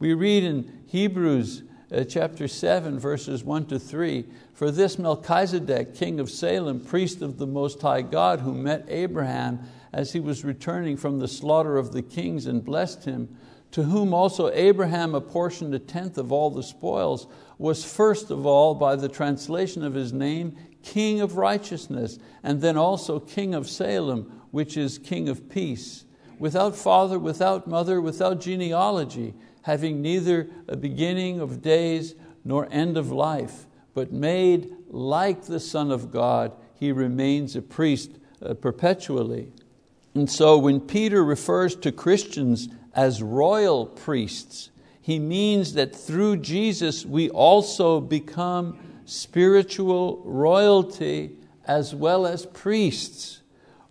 We 0.01 0.15
read 0.15 0.43
in 0.43 0.83
Hebrews 0.87 1.63
uh, 1.93 2.05
chapter 2.05 2.49
7, 2.49 2.99
verses 2.99 3.45
1 3.45 3.67
to 3.67 3.79
3 3.79 4.27
For 4.53 4.71
this 4.71 4.99
Melchizedek, 4.99 5.95
king 5.95 6.19
of 6.19 6.29
Salem, 6.29 6.81
priest 6.81 7.23
of 7.23 7.39
the 7.39 7.47
Most 7.47 7.81
High 7.83 8.03
God, 8.03 8.41
who 8.41 8.53
met 8.53 8.85
Abraham 8.89 9.61
as 9.93 10.13
he 10.13 10.21
was 10.21 10.45
returning 10.45 10.97
from 10.97 11.19
the 11.19 11.29
slaughter 11.29 11.77
of 11.79 11.93
the 11.93 12.03
kings 12.03 12.47
and 12.47 12.65
blessed 12.65 13.05
him, 13.05 13.37
to 13.73 13.85
whom 13.85 14.15
also 14.15 14.51
Abraham 14.53 15.15
apportioned 15.15 15.75
a 15.75 15.79
tenth 15.79 16.19
of 16.19 16.33
all 16.33 16.51
the 16.51 16.63
spoils, 16.63 17.27
was 17.59 17.85
first 17.85 18.31
of 18.31 18.47
all, 18.47 18.75
by 18.75 18.97
the 18.97 19.09
translation 19.09 19.85
of 19.85 19.95
his 19.95 20.13
name, 20.13 20.57
King 20.83 21.21
of 21.21 21.37
righteousness, 21.37 22.19
and 22.43 22.61
then 22.61 22.77
also 22.77 23.19
King 23.19 23.55
of 23.55 23.69
Salem, 23.69 24.43
which 24.51 24.77
is 24.77 24.99
King 24.99 25.29
of 25.29 25.51
peace. 25.51 26.05
Without 26.39 26.77
father, 26.77 27.19
without 27.19 27.67
mother, 27.67 28.01
without 28.01 28.41
genealogy, 28.41 29.35
having 29.63 30.01
neither 30.01 30.49
a 30.69 30.77
beginning 30.77 31.41
of 31.41 31.61
days 31.61 32.15
nor 32.45 32.69
end 32.71 32.97
of 32.97 33.11
life, 33.11 33.67
but 33.93 34.13
made 34.13 34.73
like 34.89 35.43
the 35.43 35.61
Son 35.61 35.91
of 35.91 36.11
God, 36.11 36.53
he 36.75 36.93
remains 36.93 37.57
a 37.57 37.61
priest 37.61 38.13
uh, 38.41 38.55
perpetually. 38.55 39.53
And 40.15 40.31
so 40.31 40.57
when 40.57 40.81
Peter 40.81 41.25
refers 41.25 41.77
to 41.77 41.93
Christians 41.93 42.69
as 42.99 43.23
royal 43.23 43.87
priests, 43.87 44.71
he 45.01 45.21
means 45.21 45.75
that 45.75 45.95
through 45.95 46.37
Jesus 46.37 47.07
we 47.07 47.31
also 47.31 48.01
become 48.01 48.77
spiritual 49.05 50.21
royalty 50.25 51.31
as 51.65 51.95
well 51.95 52.27
as 52.27 52.45
priests. 52.47 53.41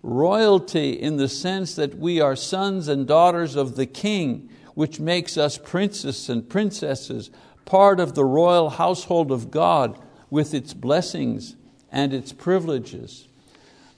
Royalty 0.04 0.92
in 0.92 1.16
the 1.16 1.30
sense 1.30 1.74
that 1.76 1.98
we 1.98 2.20
are 2.20 2.36
sons 2.36 2.90
and 2.90 3.08
daughters 3.08 3.56
of 3.56 3.78
the 3.78 3.86
King, 3.86 4.50
which 4.74 5.00
makes 5.00 5.38
us 5.38 5.58
princes 5.58 6.28
and 6.28 6.50
princesses, 6.50 7.32
part 7.64 8.02
of 8.02 8.14
the 8.14 8.26
royal 8.26 8.72
household 8.72 9.32
of 9.32 9.50
God 9.50 9.98
with 10.30 10.54
its 10.54 10.74
blessings 10.74 11.56
and 11.94 12.14
its 12.14 12.34
privileges 12.34 13.30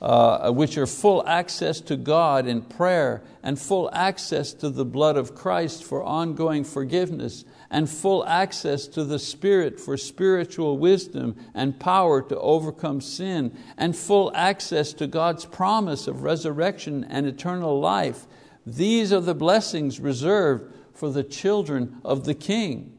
uh, 0.02 0.52
which 0.52 0.78
are 0.78 0.88
full 0.88 1.28
access 1.28 1.82
to 1.82 1.98
God 1.98 2.48
in 2.48 2.62
prayer 2.62 3.22
and 3.44 3.60
full 3.60 3.90
access 3.94 4.54
to 4.54 4.70
the 4.70 4.86
blood 4.86 5.18
of 5.18 5.36
Christ 5.36 5.84
for 5.84 6.02
ongoing 6.04 6.64
forgiveness 6.64 7.44
and 7.70 7.90
full 7.90 8.26
access 8.26 8.88
to 8.88 9.04
the 9.04 9.20
Spirit 9.20 9.80
for 9.80 9.98
spiritual 9.98 10.78
wisdom 10.78 11.36
and 11.54 11.80
power 11.80 12.22
to 12.22 12.40
overcome 12.40 13.02
sin 13.02 13.56
and 13.78 13.96
full 13.96 14.32
access 14.34 14.94
to 14.94 15.08
God's 15.08 15.46
promise 15.46 16.08
of 16.08 16.24
resurrection 16.24 17.04
and 17.04 17.26
eternal 17.26 17.80
life. 17.80 18.26
These 18.66 19.12
are 19.12 19.22
the 19.22 19.36
blessings 19.36 20.00
reserved 20.00 20.74
for 20.94 21.10
the 21.10 21.24
children 21.24 22.00
of 22.06 22.26
the 22.26 22.34
King. 22.34 22.96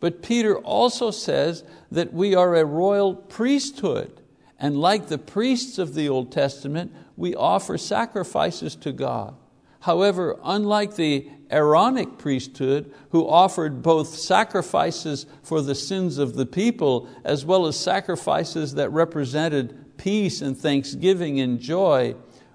But 0.00 0.22
Peter 0.22 0.58
also 0.58 1.10
says 1.10 1.64
that 1.90 2.12
we 2.12 2.34
are 2.34 2.54
a 2.54 2.64
royal 2.64 3.14
priesthood. 3.14 4.20
And 4.58 4.78
like 4.78 5.08
the 5.08 5.18
priests 5.18 5.78
of 5.78 5.94
the 5.94 6.08
Old 6.08 6.32
Testament, 6.32 6.92
we 7.16 7.34
offer 7.34 7.76
sacrifices 7.76 8.76
to 8.76 8.92
God. 8.92 9.34
However, 9.80 10.38
unlike 10.42 10.96
the 10.96 11.28
Aaronic 11.50 12.16
priesthood, 12.16 12.92
who 13.10 13.28
offered 13.28 13.82
both 13.82 14.08
sacrifices 14.08 15.26
for 15.42 15.60
the 15.60 15.74
sins 15.74 16.16
of 16.16 16.34
the 16.34 16.46
people 16.46 17.08
as 17.22 17.44
well 17.44 17.66
as 17.66 17.78
sacrifices 17.78 18.74
that 18.74 18.88
represented 18.90 19.96
peace 19.98 20.40
and 20.40 20.56
thanksgiving 20.56 21.38
and 21.40 21.60
joy, 21.60 22.14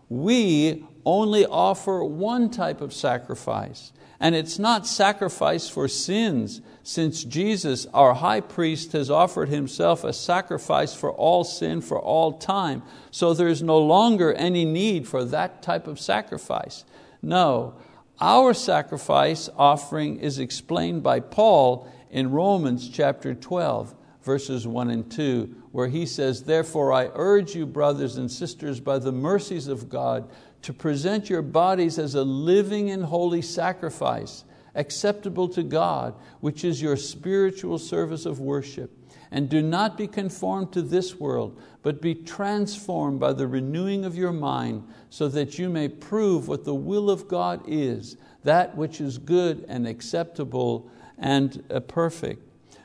we 0.10 0.86
only 1.06 1.46
offer 1.46 2.04
one 2.04 2.50
type 2.50 2.82
of 2.82 2.94
sacrifice. 2.94 3.94
And 4.20 4.36
it's 4.36 4.60
not 4.60 4.88
sacrifice 4.88 5.70
for 5.70 5.88
sins, 5.88 6.62
since 6.84 7.24
Jesus, 7.24 7.86
our 7.94 8.16
high 8.16 8.42
priest, 8.42 8.94
has 8.94 9.10
offered 9.10 9.50
himself 9.50 10.04
a 10.04 10.14
sacrifice 10.14 10.94
for 10.94 11.12
all 11.12 11.44
sin 11.44 11.82
for 11.82 12.00
all 12.00 12.34
time. 12.34 12.82
So 13.12 13.34
there's 13.34 13.62
no 13.62 13.80
longer 13.80 14.34
any 14.34 14.66
need 14.66 15.08
for 15.08 15.24
that 15.26 15.62
type 15.62 15.88
of 15.88 16.00
sacrifice. 16.00 16.86
No, 17.22 17.76
our 18.22 18.54
sacrifice 18.54 19.50
offering 19.58 20.20
is 20.20 20.40
explained 20.40 21.04
by 21.04 21.20
Paul 21.20 21.88
in 22.10 22.32
Romans 22.32 22.90
chapter 22.90 23.34
12, 23.34 23.96
verses 24.24 24.68
1 24.68 24.90
and 24.90 25.10
2, 25.10 25.56
where 25.72 25.88
he 25.88 26.06
says, 26.06 26.44
Therefore 26.44 26.92
I 26.92 27.10
urge 27.14 27.56
you, 27.56 27.66
brothers 27.66 28.18
and 28.18 28.32
sisters, 28.32 28.80
by 28.80 29.00
the 29.00 29.12
mercies 29.12 29.68
of 29.68 29.90
God, 29.90 30.30
to 30.64 30.74
present 30.74 31.30
your 31.30 31.42
bodies 31.42 31.98
as 31.98 32.16
a 32.16 32.24
living 32.24 32.90
and 32.90 33.06
holy 33.06 33.42
sacrifice, 33.42 34.44
acceptable 34.80 35.50
to 35.50 35.62
God, 35.62 36.16
which 36.40 36.64
is 36.64 36.82
your 36.82 36.96
spiritual 36.96 37.78
service 37.78 38.26
of 38.26 38.40
worship. 38.40 38.92
And 39.32 39.50
do 39.50 39.62
not 39.62 39.98
be 39.98 40.08
conformed 40.08 40.72
to 40.74 40.82
this 40.82 41.20
world, 41.20 41.62
but 41.84 42.02
be 42.02 42.16
transformed 42.16 43.20
by 43.20 43.34
the 43.34 43.48
renewing 43.48 44.06
of 44.06 44.16
your 44.16 44.32
mind, 44.32 44.88
so 45.10 45.28
that 45.28 45.60
you 45.60 45.70
may 45.70 45.88
prove 45.88 46.48
what 46.48 46.66
the 46.66 46.74
will 46.74 47.10
of 47.12 47.28
God 47.28 47.62
is, 47.68 48.18
that 48.44 48.76
which 48.76 49.00
is 49.00 49.18
good 49.18 49.66
and 49.68 49.88
acceptable 49.88 50.90
and 51.18 51.64
uh, 51.70 51.80
perfect. 51.82 52.42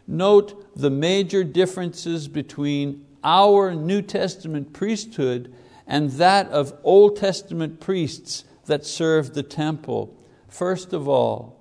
Note 0.06 0.76
the 0.76 0.90
major 0.90 1.44
differences 1.44 2.28
between 2.28 3.06
our 3.22 3.74
New 3.74 4.02
Testament 4.02 4.74
priesthood 4.74 5.54
and 5.86 6.10
that 6.12 6.48
of 6.48 6.74
Old 6.82 7.16
Testament 7.16 7.80
priests 7.80 8.44
that 8.66 8.84
served 8.84 9.34
the 9.34 9.42
temple. 9.42 10.14
First 10.48 10.92
of 10.92 11.08
all, 11.08 11.53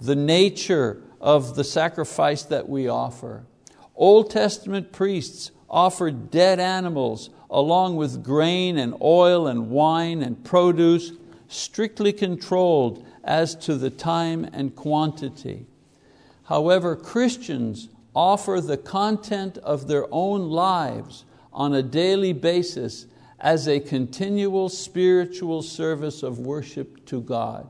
the 0.00 0.16
nature 0.16 1.02
of 1.20 1.56
the 1.56 1.64
sacrifice 1.64 2.42
that 2.44 2.68
we 2.68 2.88
offer. 2.88 3.46
Old 3.94 4.30
Testament 4.30 4.92
priests 4.92 5.50
offered 5.68 6.30
dead 6.30 6.60
animals 6.60 7.30
along 7.50 7.96
with 7.96 8.22
grain 8.22 8.76
and 8.76 8.94
oil 9.00 9.46
and 9.46 9.70
wine 9.70 10.22
and 10.22 10.44
produce, 10.44 11.12
strictly 11.48 12.12
controlled 12.12 13.06
as 13.24 13.54
to 13.54 13.76
the 13.76 13.90
time 13.90 14.44
and 14.52 14.74
quantity. 14.74 15.66
However, 16.44 16.94
Christians 16.94 17.88
offer 18.14 18.60
the 18.60 18.76
content 18.76 19.58
of 19.58 19.88
their 19.88 20.06
own 20.10 20.48
lives 20.50 21.24
on 21.52 21.74
a 21.74 21.82
daily 21.82 22.32
basis 22.32 23.06
as 23.40 23.68
a 23.68 23.80
continual 23.80 24.68
spiritual 24.68 25.62
service 25.62 26.22
of 26.22 26.38
worship 26.38 27.04
to 27.06 27.20
God. 27.20 27.68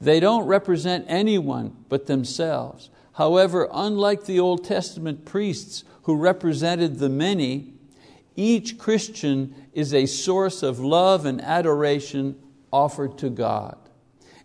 They 0.00 0.20
don't 0.20 0.46
represent 0.46 1.06
anyone 1.08 1.76
but 1.88 2.06
themselves. 2.06 2.90
However, 3.14 3.68
unlike 3.72 4.24
the 4.24 4.40
Old 4.40 4.64
Testament 4.64 5.24
priests 5.24 5.84
who 6.02 6.16
represented 6.16 6.98
the 6.98 7.08
many, 7.08 7.74
each 8.36 8.78
Christian 8.78 9.54
is 9.72 9.94
a 9.94 10.06
source 10.06 10.62
of 10.62 10.80
love 10.80 11.24
and 11.24 11.40
adoration 11.40 12.36
offered 12.72 13.16
to 13.18 13.30
God. 13.30 13.78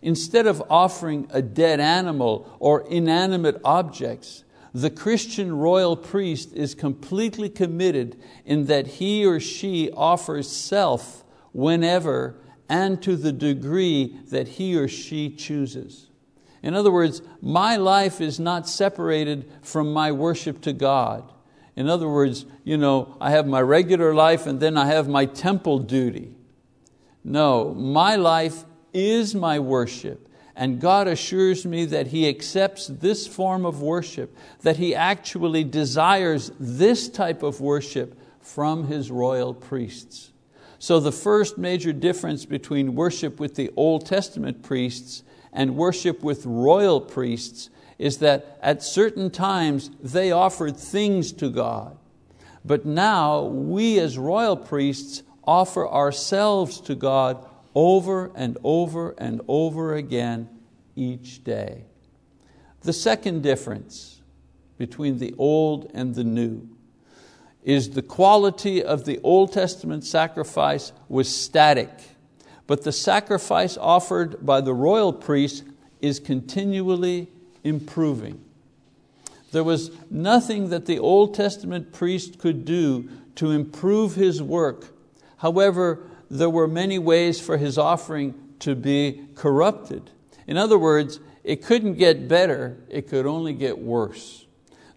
Instead 0.02 0.46
of 0.46 0.62
offering 0.70 1.28
a 1.30 1.42
dead 1.42 1.80
animal 1.80 2.56
or 2.58 2.86
inanimate 2.88 3.60
objects, 3.64 4.44
the 4.72 4.90
Christian 4.90 5.56
royal 5.56 5.96
priest 5.96 6.52
is 6.54 6.74
completely 6.74 7.48
committed 7.48 8.16
in 8.44 8.66
that 8.66 8.86
he 8.86 9.26
or 9.26 9.40
she 9.40 9.90
offers 9.90 10.48
self 10.48 11.24
whenever 11.52 12.36
and 12.70 13.02
to 13.02 13.16
the 13.16 13.32
degree 13.32 14.16
that 14.28 14.46
he 14.46 14.76
or 14.76 14.86
she 14.86 15.28
chooses. 15.28 16.06
In 16.62 16.74
other 16.74 16.92
words, 16.92 17.20
my 17.42 17.76
life 17.76 18.20
is 18.20 18.38
not 18.38 18.68
separated 18.68 19.50
from 19.60 19.92
my 19.92 20.12
worship 20.12 20.60
to 20.62 20.72
God. 20.72 21.30
In 21.74 21.88
other 21.88 22.08
words, 22.08 22.46
you 22.62 22.76
know, 22.76 23.16
I 23.20 23.32
have 23.32 23.46
my 23.46 23.60
regular 23.60 24.14
life 24.14 24.46
and 24.46 24.60
then 24.60 24.76
I 24.76 24.86
have 24.86 25.08
my 25.08 25.26
temple 25.26 25.80
duty. 25.80 26.32
No, 27.24 27.74
my 27.74 28.14
life 28.14 28.64
is 28.92 29.34
my 29.34 29.58
worship. 29.58 30.28
And 30.54 30.80
God 30.80 31.08
assures 31.08 31.66
me 31.66 31.86
that 31.86 32.08
He 32.08 32.28
accepts 32.28 32.86
this 32.86 33.26
form 33.26 33.66
of 33.66 33.82
worship, 33.82 34.36
that 34.60 34.76
He 34.76 34.94
actually 34.94 35.64
desires 35.64 36.52
this 36.60 37.08
type 37.08 37.42
of 37.42 37.60
worship 37.60 38.16
from 38.40 38.86
His 38.86 39.10
royal 39.10 39.54
priests. 39.54 40.30
So, 40.82 40.98
the 40.98 41.12
first 41.12 41.58
major 41.58 41.92
difference 41.92 42.46
between 42.46 42.94
worship 42.94 43.38
with 43.38 43.54
the 43.54 43.70
Old 43.76 44.06
Testament 44.06 44.62
priests 44.62 45.22
and 45.52 45.76
worship 45.76 46.22
with 46.22 46.46
royal 46.46 47.02
priests 47.02 47.68
is 47.98 48.16
that 48.18 48.58
at 48.62 48.82
certain 48.82 49.30
times 49.30 49.90
they 50.02 50.32
offered 50.32 50.78
things 50.78 51.32
to 51.32 51.50
God. 51.50 51.98
But 52.64 52.86
now 52.86 53.42
we 53.42 53.98
as 54.00 54.16
royal 54.16 54.56
priests 54.56 55.22
offer 55.44 55.86
ourselves 55.86 56.80
to 56.80 56.94
God 56.94 57.46
over 57.74 58.32
and 58.34 58.56
over 58.64 59.10
and 59.18 59.42
over 59.48 59.94
again 59.94 60.48
each 60.96 61.44
day. 61.44 61.84
The 62.80 62.94
second 62.94 63.42
difference 63.42 64.22
between 64.78 65.18
the 65.18 65.34
old 65.36 65.90
and 65.92 66.14
the 66.14 66.24
new 66.24 66.66
is 67.64 67.90
the 67.90 68.02
quality 68.02 68.82
of 68.82 69.04
the 69.04 69.20
Old 69.22 69.52
Testament 69.52 70.04
sacrifice 70.04 70.92
was 71.08 71.34
static 71.34 71.90
but 72.70 72.84
the 72.84 72.92
sacrifice 72.92 73.76
offered 73.76 74.46
by 74.46 74.60
the 74.60 74.72
royal 74.72 75.12
priest 75.12 75.64
is 76.00 76.20
continually 76.20 77.26
improving. 77.64 78.44
There 79.50 79.64
was 79.64 79.90
nothing 80.08 80.68
that 80.68 80.86
the 80.86 81.00
Old 81.00 81.34
Testament 81.34 81.92
priest 81.92 82.38
could 82.38 82.64
do 82.64 83.10
to 83.34 83.50
improve 83.50 84.14
his 84.14 84.40
work. 84.40 84.96
However, 85.38 86.04
there 86.30 86.48
were 86.48 86.68
many 86.68 86.96
ways 86.96 87.40
for 87.40 87.56
his 87.56 87.76
offering 87.76 88.36
to 88.60 88.76
be 88.76 89.26
corrupted. 89.34 90.12
In 90.46 90.56
other 90.56 90.78
words, 90.78 91.18
it 91.42 91.64
couldn't 91.64 91.94
get 91.94 92.28
better, 92.28 92.76
it 92.88 93.08
could 93.08 93.26
only 93.26 93.52
get 93.52 93.80
worse. 93.80 94.46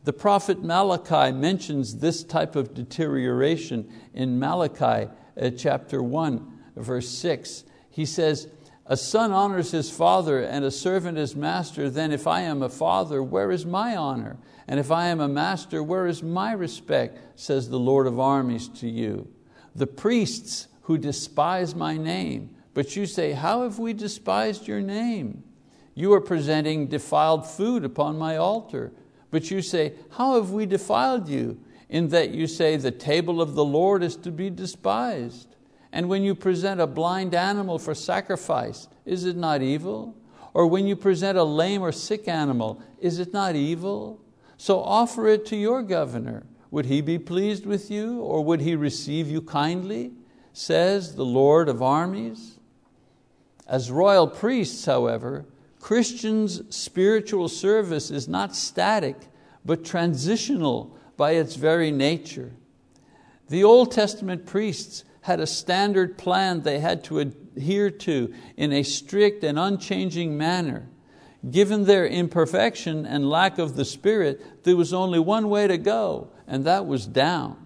The 0.04 0.14
prophet 0.14 0.64
Malachi 0.64 1.32
mentions 1.32 1.98
this 1.98 2.24
type 2.24 2.56
of 2.56 2.74
deterioration 2.74 3.90
in 4.14 4.40
Malachi 4.40 5.10
uh, 5.40 5.50
chapter 5.52 6.04
1 6.04 6.60
verse 6.76 7.10
6. 7.10 7.64
He 7.90 8.06
says, 8.06 8.48
a 8.86 8.98
son 8.98 9.32
honors 9.32 9.72
his 9.72 9.90
father 9.90 10.44
and 10.44 10.66
a 10.66 10.72
servant 10.72 11.18
his 11.18 11.36
master, 11.36 11.90
then 11.90 12.12
if 12.12 12.28
I 12.28 12.42
am 12.42 12.62
a 12.62 12.70
father, 12.70 13.24
where 13.24 13.50
is 13.50 13.66
my 13.66 13.96
honor? 13.96 14.38
And 14.68 14.80
if 14.80 14.92
I 14.92 15.08
am 15.08 15.22
a 15.22 15.28
master, 15.28 15.82
where 15.82 16.06
is 16.06 16.22
my 16.22 16.52
respect? 16.52 17.40
Says 17.40 17.70
the 17.70 17.80
Lord 17.80 18.08
of 18.08 18.20
armies 18.20 18.68
to 18.80 18.90
you. 18.90 19.30
The 19.74 19.88
priests 19.88 20.68
who 20.82 20.98
despise 20.98 21.76
my 21.76 21.96
name, 21.96 22.50
but 22.74 22.96
you 22.96 23.06
say, 23.06 23.32
How 23.32 23.64
have 23.64 23.80
we 23.80 23.94
despised 23.94 24.68
your 24.68 24.82
name? 24.82 25.44
You 25.96 26.14
are 26.14 26.22
presenting 26.22 26.88
defiled 26.88 27.48
food 27.48 27.86
upon 27.86 28.18
my 28.18 28.36
altar. 28.36 28.92
But 29.34 29.50
you 29.50 29.64
say, 29.64 29.94
How 30.12 30.36
have 30.36 30.52
we 30.52 30.68
defiled 30.68 31.28
you? 31.28 31.60
In 31.90 32.10
that 32.10 32.30
you 32.30 32.46
say, 32.46 32.78
The 32.78 32.92
table 32.92 33.42
of 33.42 33.56
the 33.56 33.66
Lord 33.66 34.04
is 34.04 34.16
to 34.18 34.32
be 34.32 34.52
despised. 34.52 35.56
And 35.92 36.08
when 36.08 36.22
you 36.22 36.36
present 36.36 36.80
a 36.80 36.86
blind 36.86 37.34
animal 37.34 37.80
for 37.80 37.96
sacrifice, 37.96 38.88
is 39.06 39.26
it 39.26 39.36
not 39.36 39.64
evil? 39.64 40.16
Or 40.54 40.68
when 40.68 40.86
you 40.86 40.96
present 40.96 41.36
a 41.36 41.44
lame 41.44 41.82
or 41.82 41.92
sick 41.92 42.28
animal, 42.28 42.80
is 43.00 43.18
it 43.18 43.34
not 43.34 43.56
evil? 43.56 44.22
So 44.58 44.80
offer 44.80 45.28
it 45.28 45.48
to 45.48 45.56
your 45.56 45.82
governor. 45.82 46.46
Would 46.70 46.86
he 46.86 47.02
be 47.02 47.18
pleased 47.18 47.66
with 47.66 47.90
you, 47.90 48.20
or 48.20 48.44
would 48.44 48.62
he 48.62 48.76
receive 48.76 49.32
you 49.32 49.42
kindly? 49.42 50.12
Says 50.54 51.16
the 51.16 51.26
Lord 51.26 51.70
of 51.70 51.82
armies. 51.82 52.60
As 53.68 53.90
royal 53.90 54.28
priests, 54.28 54.86
however, 54.86 55.46
Christians' 55.84 56.62
spiritual 56.74 57.50
service 57.50 58.10
is 58.10 58.30
not 58.30 58.56
static, 58.56 59.18
but 59.66 59.84
transitional 59.84 60.98
by 61.18 61.32
its 61.32 61.58
very 61.58 61.92
nature. 61.92 62.54
The 63.50 63.66
Old 63.66 63.92
Testament 63.92 64.46
priests 64.46 65.04
had 65.24 65.42
a 65.42 65.46
standard 65.46 66.18
plan 66.18 66.62
they 66.62 66.80
had 66.80 67.04
to 67.06 67.20
adhere 67.20 67.90
to 67.90 68.34
in 68.56 68.72
a 68.72 68.84
strict 68.84 69.44
and 69.44 69.60
unchanging 69.60 70.38
manner. 70.38 70.88
Given 71.52 71.84
their 71.84 72.08
imperfection 72.08 73.06
and 73.06 73.30
lack 73.30 73.60
of 73.60 73.76
the 73.76 73.84
Spirit, 73.84 74.64
there 74.64 74.78
was 74.78 74.94
only 74.94 75.20
one 75.20 75.50
way 75.50 75.68
to 75.68 75.78
go, 75.78 76.30
and 76.48 76.64
that 76.64 76.86
was 76.86 77.06
down. 77.06 77.58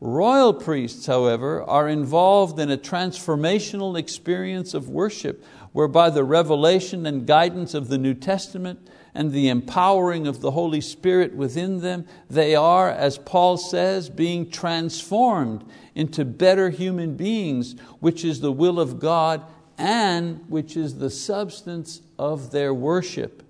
Royal 0.00 0.54
priests, 0.54 1.06
however, 1.06 1.62
are 1.62 1.88
involved 1.88 2.58
in 2.58 2.70
a 2.70 2.78
transformational 2.78 3.98
experience 3.98 4.72
of 4.72 4.88
worship 4.88 5.44
whereby 5.74 6.08
the 6.08 6.22
revelation 6.22 7.04
and 7.04 7.26
guidance 7.26 7.74
of 7.74 7.88
the 7.88 7.98
New 7.98 8.14
Testament 8.14 8.78
and 9.12 9.32
the 9.32 9.48
empowering 9.48 10.24
of 10.24 10.40
the 10.40 10.52
Holy 10.52 10.80
Spirit 10.80 11.34
within 11.34 11.80
them, 11.80 12.06
they 12.30 12.54
are, 12.54 12.88
as 12.88 13.18
Paul 13.18 13.56
says, 13.56 14.08
being 14.08 14.48
transformed 14.48 15.64
into 15.96 16.24
better 16.24 16.70
human 16.70 17.16
beings, 17.16 17.74
which 17.98 18.24
is 18.24 18.40
the 18.40 18.52
will 18.52 18.78
of 18.78 19.00
God 19.00 19.44
and 19.76 20.44
which 20.48 20.76
is 20.76 20.98
the 20.98 21.10
substance 21.10 22.02
of 22.20 22.52
their 22.52 22.72
worship. 22.72 23.42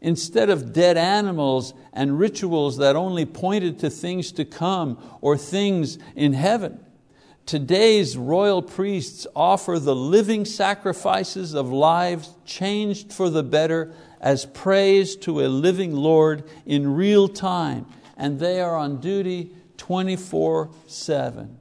Instead 0.00 0.48
of 0.48 0.72
dead 0.72 0.96
animals 0.96 1.74
and 1.92 2.16
rituals 2.16 2.76
that 2.76 2.94
only 2.94 3.26
pointed 3.26 3.80
to 3.80 3.90
things 3.90 4.30
to 4.30 4.44
come 4.44 4.98
or 5.20 5.36
things 5.36 5.98
in 6.14 6.32
heaven, 6.32 6.78
today's 7.46 8.16
royal 8.16 8.60
priests 8.60 9.26
offer 9.34 9.78
the 9.78 9.94
living 9.94 10.44
sacrifices 10.44 11.54
of 11.54 11.70
lives 11.70 12.34
changed 12.44 13.12
for 13.12 13.30
the 13.30 13.44
better 13.44 13.92
as 14.20 14.44
praise 14.46 15.14
to 15.14 15.40
a 15.40 15.46
living 15.46 15.92
Lord 15.92 16.42
in 16.66 16.94
real 16.94 17.28
time, 17.28 17.86
and 18.16 18.40
they 18.40 18.60
are 18.60 18.76
on 18.76 19.00
duty 19.00 19.52
24 19.76 20.70
7. 20.86 21.56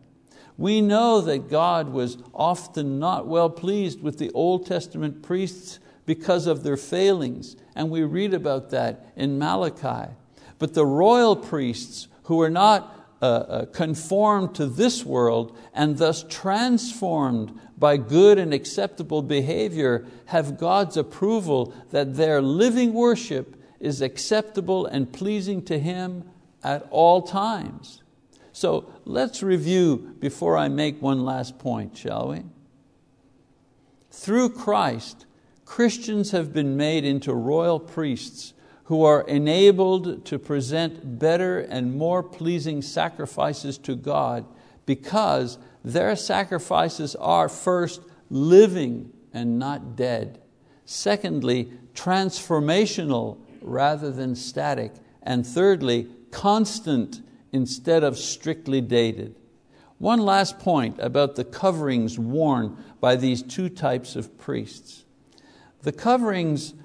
We 0.58 0.82
know 0.82 1.21
that 1.21 1.50
God 1.50 1.89
was 1.89 2.17
often 2.34 2.98
not 2.98 3.28
well 3.28 3.50
pleased 3.50 4.02
with 4.02 4.17
the 4.17 4.32
Old 4.32 4.65
Testament 4.65 5.21
priests 5.21 5.80
because 6.06 6.48
of 6.48 6.63
their 6.63 6.78
failings, 6.78 7.56
and 7.76 7.89
we 7.89 8.04
read 8.04 8.34
about 8.34 8.69
that 8.69 9.12
in 9.15 9.38
Malachi. 9.38 10.13
But 10.58 10.74
the 10.74 10.86
royal 10.86 11.36
priests 11.36 12.08
who 12.24 12.38
were 12.38 12.50
not 12.50 13.05
uh, 13.26 13.28
uh, 13.28 13.66
conformed 13.66 14.54
to 14.54 14.68
this 14.68 15.04
world 15.04 15.58
and 15.74 15.98
thus 15.98 16.24
transformed 16.30 17.60
by 17.76 17.98
good 17.98 18.38
and 18.38 18.54
acceptable 18.54 19.24
behavior 19.24 20.06
have 20.26 20.60
God's 20.60 20.96
approval 20.96 21.74
that 21.90 22.18
their 22.18 22.40
living 22.40 22.94
worship 22.94 23.60
is 23.80 24.00
acceptable 24.00 24.86
and 24.86 25.12
pleasing 25.12 25.64
to 25.64 25.80
Him 25.80 26.30
at 26.64 26.88
all 26.92 27.24
times. 27.24 28.04
So 28.52 28.94
let's 29.06 29.42
review 29.42 30.16
before 30.20 30.56
I 30.56 30.68
make 30.68 31.02
one 31.02 31.26
last 31.26 31.58
point, 31.58 31.98
shall 31.98 32.28
we? 32.28 32.44
Through 34.12 34.50
Christ, 34.50 35.26
Christians 35.66 36.30
have 36.30 36.54
been 36.54 36.78
made 36.78 37.04
into 37.04 37.34
royal 37.34 37.80
priests 37.80 38.54
who 38.86 39.04
are 39.04 39.21
enabled 39.21 40.26
to 40.26 40.39
present 40.39 41.19
better 41.19 41.60
and 41.60 41.95
more 41.95 42.21
pleasing 42.21 42.82
sacrifices 42.82 43.78
to 43.80 43.95
God 43.95 44.45
because 44.86 45.58
their 45.84 46.15
sacrifices 46.15 47.15
are 47.15 47.50
first 47.50 48.02
living 48.30 49.12
and 49.34 49.60
not 49.60 49.95
dead. 49.95 50.39
Secondly, 50.86 51.71
transformational 51.93 53.39
rather 53.62 54.12
than 54.12 54.36
static. 54.36 54.93
and 55.28 55.45
thirdly, 55.45 56.08
constant 56.30 57.21
instead 57.52 58.04
of 58.04 58.15
strictly 58.15 58.80
dated. 58.80 59.36
One 59.98 60.19
last 60.19 60.60
point 60.60 61.00
about 61.00 61.36
the 61.36 61.43
coverings 61.43 62.19
worn 62.19 62.78
by 63.00 63.15
these 63.15 63.41
two 63.41 63.69
types 63.69 64.15
of 64.15 64.38
priests. 64.38 65.04
The 65.82 65.91
coverings 65.91 66.76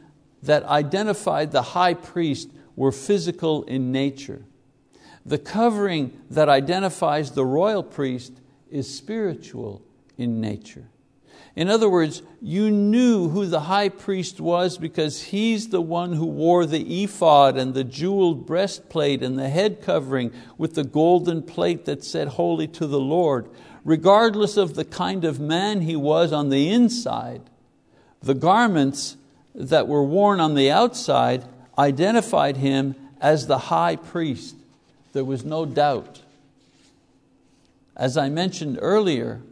that 0.43 0.65
identified 0.65 1.53
the 1.53 1.63
high 1.63 1.95
priest 1.95 2.51
were 2.77 2.93
physical 2.93 3.63
in 3.65 3.93
nature. 3.93 4.45
The 5.27 5.39
covering 5.39 6.19
that 6.31 6.49
identifies 6.49 7.33
the 7.33 7.45
royal 7.45 7.83
priest 7.83 8.33
is 8.71 8.93
spiritual 8.93 9.83
in 10.17 10.41
nature. 10.41 10.89
In 11.57 11.69
other 11.69 11.91
words, 11.91 12.23
you 12.41 12.71
knew 12.71 13.29
who 13.29 13.45
the 13.47 13.61
high 13.61 13.89
priest 13.89 14.41
was 14.41 14.79
because 14.79 15.25
he's 15.25 15.69
the 15.69 15.81
one 15.81 16.13
who 16.13 16.27
wore 16.27 16.65
the 16.65 17.03
ephod 17.03 17.59
and 17.59 17.75
the 17.75 17.85
jeweled 17.85 18.47
breastplate 18.47 19.23
and 19.23 19.39
the 19.39 19.49
head 19.49 19.83
covering 19.83 20.33
with 20.57 20.75
the 20.75 20.85
golden 20.85 21.43
plate 21.43 21.85
that 21.87 22.05
said, 22.05 22.29
Holy 22.29 22.69
to 22.69 22.87
the 22.87 23.01
Lord. 23.01 23.51
Regardless 23.85 24.57
of 24.57 24.75
the 24.75 24.85
kind 24.85 25.25
of 25.25 25.41
man 25.41 25.81
he 25.83 25.97
was 25.97 26.33
on 26.33 26.51
the 26.51 26.69
inside, 26.71 27.43
the 28.23 28.35
garments 28.35 29.17
that 29.55 29.89
were 29.89 30.05
worn 30.05 30.41
on 30.41 30.55
the 30.55 30.71
outside 30.71 31.45
identified 31.79 32.57
him 32.59 32.95
as 33.21 33.47
the 33.47 33.59
high 33.59 33.97
priest. 33.97 34.57
There 35.13 35.25
was 35.25 35.45
no 35.45 35.65
doubt. 35.67 36.23
As 37.97 38.17
I 38.17 38.29
mentioned 38.29 38.79
earlier, 38.81 39.43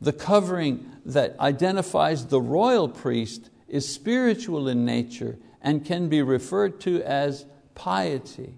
the 0.00 0.12
covering 0.12 0.90
that 1.04 1.38
identifies 1.38 2.26
the 2.26 2.40
royal 2.40 2.88
priest 2.88 3.50
is 3.68 3.88
spiritual 3.88 4.68
in 4.68 4.84
nature 4.84 5.38
and 5.62 5.84
can 5.84 6.08
be 6.08 6.22
referred 6.22 6.80
to 6.80 7.02
as 7.02 7.44
piety. 7.74 8.54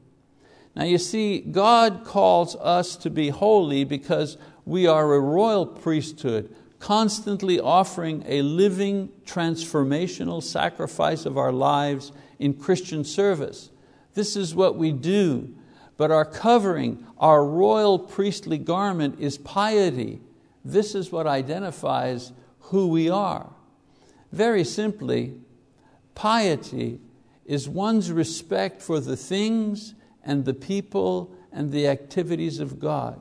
Now 0.75 0.85
you 0.85 0.99
see, 0.99 1.41
God 1.41 2.05
calls 2.05 2.55
us 2.57 2.97
to 2.97 3.11
be 3.11 3.31
holy 3.31 3.85
because 3.85 4.37
we 4.65 4.87
are 4.87 5.15
a 5.15 5.21
royal 5.21 5.67
priesthood, 5.67 6.55
constantly 6.79 7.59
offering 7.59 8.23
a 8.27 8.43
living, 8.43 9.11
transformational 9.25 10.43
sacrifice 10.43 11.27
of 11.27 11.37
our 11.37 11.53
lives 11.53 12.13
in 12.39 12.55
Christian 12.55 13.05
service. 13.05 13.71
This 14.15 14.37
is 14.37 14.55
what 14.55 14.77
we 14.77 14.93
do. 14.93 15.55
But 15.97 16.13
our 16.13 16.25
covering, 16.25 17.05
our 17.19 17.45
royal 17.45 17.99
priestly 17.99 18.59
garment 18.59 19.19
is 19.19 19.37
piety. 19.39 20.21
This 20.65 20.95
is 20.95 21.11
what 21.11 21.27
identifies 21.27 22.33
who 22.61 22.87
we 22.89 23.11
are. 23.11 23.51
Very 24.31 24.63
simply, 24.63 25.35
piety 26.15 27.01
is 27.45 27.69
one's 27.69 28.13
respect 28.13 28.81
for 28.81 29.01
the 29.01 29.17
things 29.17 29.95
and 30.23 30.45
the 30.45 30.55
people 30.55 31.35
and 31.51 31.73
the 31.73 31.89
activities 31.89 32.61
of 32.61 32.79
God. 32.79 33.19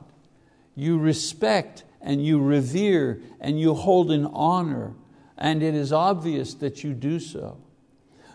You 0.76 0.98
respect 0.98 1.82
and 2.00 2.24
you 2.24 2.40
revere 2.40 3.20
and 3.40 3.60
you 3.60 3.74
hold 3.74 4.10
in 4.10 4.26
honor, 4.26 4.94
and 5.36 5.62
it 5.62 5.74
is 5.74 5.92
obvious 5.92 6.54
that 6.54 6.82
you 6.84 6.94
do 6.94 7.20
so. 7.20 7.58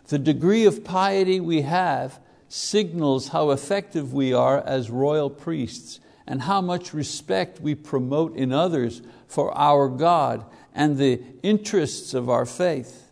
The 0.08 0.20
degree 0.20 0.66
of 0.66 0.84
piety 0.84 1.40
we 1.40 1.62
have 1.62 2.20
signals 2.48 3.30
how 3.30 3.50
effective 3.50 4.14
we 4.14 4.34
are 4.34 4.62
as 4.62 4.92
royal 4.92 5.30
priests 5.30 6.00
and 6.28 6.44
how 6.44 6.62
much 6.62 6.94
respect 6.94 7.60
we 7.60 7.76
promote 7.76 8.36
in 8.36 8.52
others 8.52 9.02
for 9.28 9.58
our 9.58 9.90
God 9.90 10.46
and 10.74 10.98
the 10.98 11.22
interests 11.42 12.14
of 12.14 12.30
our 12.30 12.46
faith. 12.46 13.12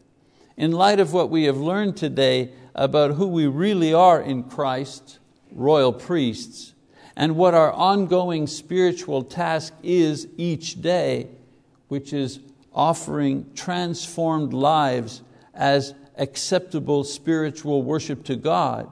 In 0.58 0.72
light 0.72 1.00
of 1.00 1.14
what 1.14 1.30
we 1.30 1.46
have 1.46 1.58
learned 1.58 1.98
today 1.98 2.52
about 2.76 3.16
who 3.16 3.28
we 3.28 3.48
really 3.48 3.94
are 3.94 4.22
in 4.22 4.44
Christ, 4.44 5.20
royal 5.52 5.92
priests, 5.92 6.74
and 7.16 7.36
what 7.36 7.54
our 7.54 7.72
ongoing 7.72 8.48
spiritual 8.48 9.24
task 9.24 9.74
is 9.84 10.28
each 10.38 10.82
day, 10.82 11.28
which 11.88 12.14
is 12.14 12.40
offering 12.74 13.52
transformed 13.54 14.54
lives 14.54 15.22
as 15.54 15.94
acceptable 16.18 17.04
spiritual 17.04 17.84
worship 17.84 18.24
to 18.26 18.36
God, 18.36 18.90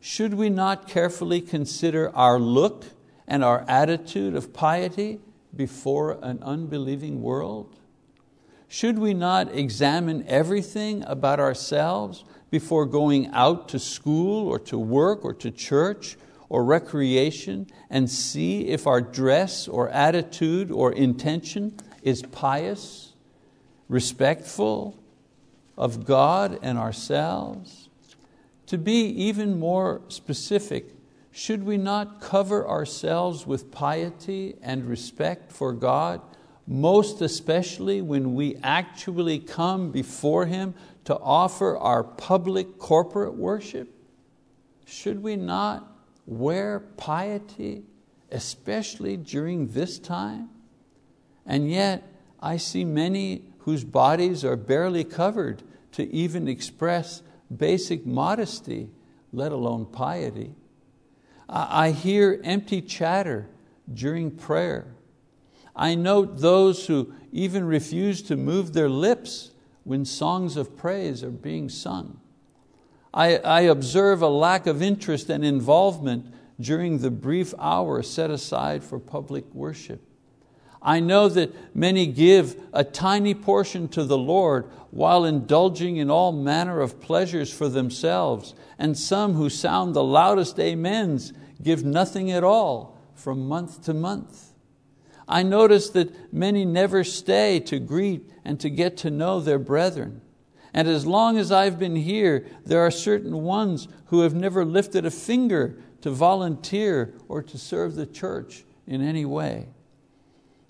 should 0.00 0.34
we 0.34 0.48
not 0.48 0.88
carefully 0.88 1.40
consider 1.40 2.14
our 2.16 2.38
look 2.38 2.84
and 3.26 3.44
our 3.44 3.64
attitude 3.68 4.34
of 4.34 4.52
piety 4.52 5.20
before 5.54 6.18
an 6.22 6.42
unbelieving 6.42 7.20
world? 7.20 7.76
Should 8.68 8.98
we 8.98 9.14
not 9.14 9.52
examine 9.54 10.24
everything 10.28 11.02
about 11.06 11.40
ourselves 11.40 12.24
before 12.50 12.86
going 12.86 13.26
out 13.28 13.68
to 13.70 13.78
school 13.78 14.46
or 14.48 14.58
to 14.60 14.78
work 14.78 15.24
or 15.24 15.34
to 15.34 15.50
church 15.50 16.16
or 16.50 16.64
recreation 16.64 17.66
and 17.88 18.10
see 18.10 18.66
if 18.66 18.86
our 18.86 19.00
dress 19.00 19.66
or 19.66 19.88
attitude 19.88 20.70
or 20.70 20.92
intention 20.92 21.74
is 22.02 22.22
pious, 22.22 23.14
respectful 23.88 24.98
of 25.78 26.04
God 26.04 26.58
and 26.60 26.76
ourselves? 26.76 27.88
To 28.66 28.76
be 28.76 29.06
even 29.06 29.58
more 29.58 30.02
specific, 30.08 30.94
should 31.30 31.64
we 31.64 31.76
not 31.76 32.20
cover 32.20 32.68
ourselves 32.68 33.46
with 33.46 33.70
piety 33.70 34.56
and 34.60 34.84
respect 34.86 35.52
for 35.52 35.72
God, 35.72 36.20
most 36.66 37.22
especially 37.22 38.02
when 38.02 38.34
we 38.34 38.56
actually 38.62 39.38
come 39.38 39.92
before 39.92 40.46
Him 40.46 40.74
to 41.04 41.16
offer 41.16 41.76
our 41.78 42.02
public 42.02 42.78
corporate 42.78 43.34
worship? 43.34 43.88
Should 44.84 45.22
we 45.22 45.36
not 45.36 45.89
wear 46.30 46.80
piety, 46.96 47.82
especially 48.30 49.16
during 49.16 49.68
this 49.68 49.98
time? 49.98 50.48
And 51.44 51.70
yet, 51.70 52.04
I 52.40 52.56
see 52.56 52.84
many 52.84 53.44
whose 53.58 53.84
bodies 53.84 54.44
are 54.44 54.56
barely 54.56 55.04
covered 55.04 55.62
to 55.92 56.10
even 56.14 56.48
express 56.48 57.22
basic 57.54 58.06
modesty, 58.06 58.88
let 59.32 59.52
alone 59.52 59.86
piety. 59.86 60.54
I 61.48 61.90
hear 61.90 62.40
empty 62.44 62.80
chatter 62.80 63.48
during 63.92 64.30
prayer. 64.30 64.94
I 65.74 65.96
note 65.96 66.38
those 66.38 66.86
who 66.86 67.12
even 67.32 67.64
refuse 67.64 68.22
to 68.22 68.36
move 68.36 68.72
their 68.72 68.88
lips 68.88 69.50
when 69.82 70.04
songs 70.04 70.56
of 70.56 70.76
praise 70.76 71.24
are 71.24 71.30
being 71.30 71.68
sung. 71.68 72.20
I, 73.12 73.36
I 73.38 73.60
observe 73.62 74.22
a 74.22 74.28
lack 74.28 74.66
of 74.66 74.82
interest 74.82 75.30
and 75.30 75.44
involvement 75.44 76.32
during 76.60 76.98
the 76.98 77.10
brief 77.10 77.54
hour 77.58 78.02
set 78.02 78.30
aside 78.30 78.84
for 78.84 78.98
public 78.98 79.52
worship. 79.54 80.02
I 80.82 81.00
know 81.00 81.28
that 81.28 81.74
many 81.74 82.06
give 82.06 82.60
a 82.72 82.84
tiny 82.84 83.34
portion 83.34 83.88
to 83.88 84.04
the 84.04 84.16
Lord 84.16 84.70
while 84.90 85.24
indulging 85.24 85.96
in 85.96 86.10
all 86.10 86.32
manner 86.32 86.80
of 86.80 87.00
pleasures 87.00 87.52
for 87.52 87.68
themselves, 87.68 88.54
and 88.78 88.96
some 88.96 89.34
who 89.34 89.50
sound 89.50 89.94
the 89.94 90.04
loudest 90.04 90.58
amens 90.58 91.32
give 91.62 91.84
nothing 91.84 92.30
at 92.30 92.44
all 92.44 92.98
from 93.14 93.46
month 93.46 93.84
to 93.84 93.94
month. 93.94 94.52
I 95.28 95.42
notice 95.42 95.90
that 95.90 96.32
many 96.32 96.64
never 96.64 97.04
stay 97.04 97.60
to 97.60 97.78
greet 97.78 98.30
and 98.44 98.58
to 98.60 98.70
get 98.70 98.96
to 98.98 99.10
know 99.10 99.40
their 99.40 99.58
brethren. 99.58 100.22
And 100.72 100.88
as 100.88 101.06
long 101.06 101.36
as 101.36 101.50
I've 101.50 101.78
been 101.78 101.96
here, 101.96 102.46
there 102.64 102.80
are 102.80 102.90
certain 102.90 103.42
ones 103.42 103.88
who 104.06 104.20
have 104.20 104.34
never 104.34 104.64
lifted 104.64 105.04
a 105.04 105.10
finger 105.10 105.76
to 106.02 106.10
volunteer 106.10 107.14
or 107.28 107.42
to 107.42 107.58
serve 107.58 107.94
the 107.94 108.06
church 108.06 108.64
in 108.86 109.02
any 109.02 109.24
way. 109.24 109.68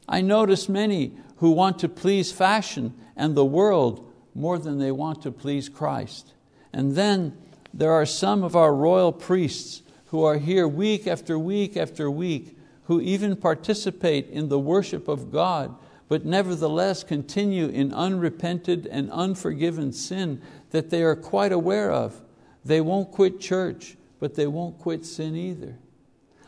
I 0.09 0.21
notice 0.21 0.69
many 0.69 1.13
who 1.37 1.51
want 1.51 1.79
to 1.81 1.89
please 1.89 2.33
fashion 2.33 2.95
and 3.17 3.35
the 3.35 3.45
world 3.45 4.13
more 4.35 4.59
than 4.59 4.79
they 4.79 4.91
want 4.91 5.23
to 5.23 5.31
please 5.31 5.69
Christ. 5.69 6.33
And 6.73 6.95
then 6.95 7.37
there 7.73 7.93
are 7.93 8.07
some 8.07 8.43
of 8.43 8.57
our 8.57 8.75
royal 8.75 9.13
priests 9.13 9.83
who 10.07 10.25
are 10.25 10.39
here 10.39 10.67
week 10.67 11.07
after 11.07 11.39
week 11.39 11.77
after 11.77 12.11
week, 12.11 12.57
who 12.85 13.01
even 13.01 13.37
participate 13.37 14.29
in 14.29 14.49
the 14.49 14.59
worship 14.59 15.07
of 15.07 15.31
God, 15.31 15.77
but 16.11 16.25
nevertheless 16.27 17.05
continue 17.05 17.69
in 17.69 17.95
unrepented 17.95 18.85
and 18.85 19.09
unforgiven 19.13 19.93
sin 19.93 20.43
that 20.71 20.91
they 20.91 21.05
are 21.05 21.15
quite 21.15 21.53
aware 21.53 21.93
of. 21.93 22.21
They 22.65 22.81
won't 22.81 23.13
quit 23.13 23.39
church, 23.39 23.97
but 24.19 24.35
they 24.35 24.49
won't 24.49 24.77
quit 24.81 25.07
sin 25.07 25.37
either. 25.37 25.79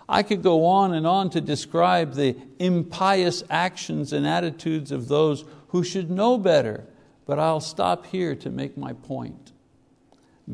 I 0.08 0.24
could 0.24 0.42
go 0.42 0.66
on 0.66 0.92
and 0.92 1.06
on 1.06 1.30
to 1.30 1.40
describe 1.40 2.14
the 2.14 2.36
impious 2.58 3.44
actions 3.48 4.12
and 4.12 4.26
attitudes 4.26 4.90
of 4.90 5.06
those 5.06 5.44
who 5.68 5.84
should 5.84 6.10
know 6.10 6.38
better, 6.38 6.84
but 7.24 7.38
I'll 7.38 7.60
stop 7.60 8.06
here 8.06 8.34
to 8.34 8.50
make 8.50 8.76
my 8.76 8.94
point. 8.94 9.52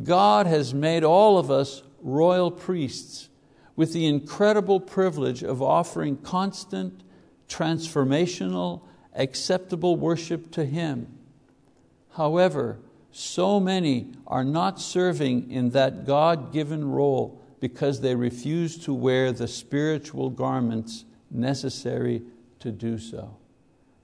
God 0.02 0.46
has 0.46 0.74
made 0.74 1.02
all 1.02 1.38
of 1.38 1.50
us 1.50 1.82
royal 2.02 2.50
priests 2.50 3.30
with 3.74 3.94
the 3.94 4.04
incredible 4.04 4.80
privilege 4.80 5.42
of 5.42 5.62
offering 5.62 6.18
constant, 6.18 7.02
transformational, 7.48 8.82
acceptable 9.18 9.96
worship 9.96 10.50
to 10.52 10.64
Him. 10.64 11.08
However, 12.12 12.78
so 13.12 13.60
many 13.60 14.12
are 14.26 14.44
not 14.44 14.80
serving 14.80 15.50
in 15.50 15.70
that 15.70 16.06
God 16.06 16.52
given 16.52 16.90
role 16.90 17.40
because 17.60 18.00
they 18.00 18.14
refuse 18.14 18.78
to 18.78 18.94
wear 18.94 19.32
the 19.32 19.48
spiritual 19.48 20.30
garments 20.30 21.04
necessary 21.30 22.22
to 22.60 22.70
do 22.70 22.98
so. 22.98 23.36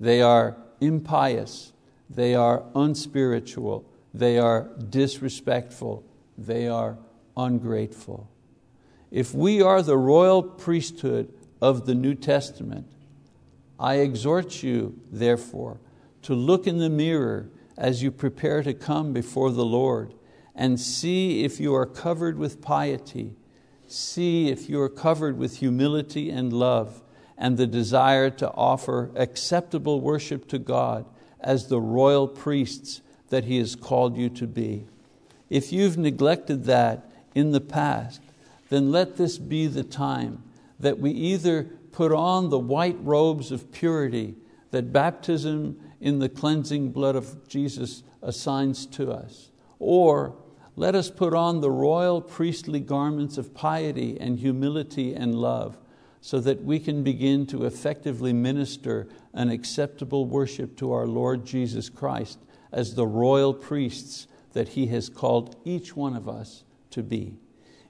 They 0.01 0.21
are 0.21 0.57
impious, 0.81 1.73
they 2.11 2.35
are 2.35 2.65
unspiritual, 2.75 3.85
they 4.13 4.39
are 4.39 4.69
disrespectful, 4.91 6.05
they 6.37 6.69
are 6.69 6.99
ungrateful. 7.37 8.29
If 9.11 9.33
we 9.35 9.63
are 9.63 9.83
the 9.83 9.97
royal 9.97 10.43
priesthood 10.43 11.33
of 11.61 11.87
the 11.87 11.95
New 11.95 12.15
Testament, 12.15 12.87
I 13.79 13.97
exhort 13.97 14.63
you, 14.63 14.99
therefore, 15.11 15.81
to 16.23 16.35
look 16.35 16.67
in 16.67 16.79
the 16.79 16.91
mirror 16.91 17.51
as 17.77 18.03
you 18.03 18.11
prepare 18.11 18.63
to 18.63 18.75
come 18.75 19.13
before 19.13 19.51
the 19.51 19.65
Lord 19.65 20.15
and 20.55 20.81
see 20.81 21.45
if 21.45 21.59
you 21.59 21.75
are 21.75 21.87
covered 21.87 22.39
with 22.39 22.61
piety, 22.61 23.35
see 23.87 24.49
if 24.49 24.69
you 24.69 24.81
are 24.81 24.89
covered 24.89 25.37
with 25.37 25.59
humility 25.59 26.31
and 26.31 26.53
love 26.53 27.03
and 27.37 27.57
the 27.57 27.67
desire 27.67 28.31
to 28.31 28.51
offer 28.53 29.11
acceptable 29.17 30.01
worship 30.01 30.47
to 30.49 30.59
God 30.59 31.05
as 31.41 31.67
the 31.67 31.81
royal 31.81 32.29
priests 32.29 33.03
that 33.29 33.45
He 33.45 33.59
has 33.59 33.75
called 33.75 34.17
you 34.17 34.29
to 34.31 34.47
be. 34.47 34.87
If 35.51 35.73
you've 35.73 35.99
neglected 35.99 36.65
that 36.65 37.11
in 37.35 37.51
the 37.51 37.61
past, 37.61 38.21
then 38.69 38.93
let 38.93 39.17
this 39.17 39.37
be 39.37 39.67
the 39.67 39.85
time 39.85 40.43
that 40.79 40.99
we 40.99 41.11
either 41.11 41.71
put 41.95 42.11
on 42.11 42.51
the 42.51 42.59
white 42.59 42.99
robes 43.03 43.53
of 43.53 43.71
purity 43.71 44.35
that 44.73 44.93
baptism 44.93 45.79
in 46.01 46.19
the 46.19 46.29
cleansing 46.29 46.91
blood 46.91 47.15
of 47.15 47.47
Jesus 47.47 48.03
assigns 48.21 48.85
to 48.85 49.13
us, 49.13 49.53
or 49.79 50.35
let 50.75 50.97
us 50.97 51.09
put 51.09 51.33
on 51.33 51.61
the 51.61 51.71
royal 51.71 52.21
priestly 52.21 52.81
garments 52.81 53.39
of 53.39 53.55
piety 53.55 54.19
and 54.21 54.41
humility 54.41 55.15
and 55.15 55.37
love 55.37 55.79
so 56.21 56.41
that 56.41 56.65
we 56.65 56.81
can 56.81 57.05
begin 57.05 57.47
to 57.47 57.65
effectively 57.65 58.33
minister 58.33 59.07
an 59.33 59.49
acceptable 59.49 60.27
worship 60.27 60.77
to 60.77 60.91
our 60.91 61.07
Lord 61.07 61.47
Jesus 61.47 61.89
Christ 61.89 62.41
as 62.73 62.97
the 62.97 63.07
royal 63.07 63.55
priests 63.55 64.27
that 64.53 64.71
He 64.71 64.89
has 64.89 65.09
called 65.09 65.55
each 65.65 65.95
one 65.95 66.17
of 66.17 66.29
us 66.29 66.65
to 66.91 67.05
be. 67.05 67.37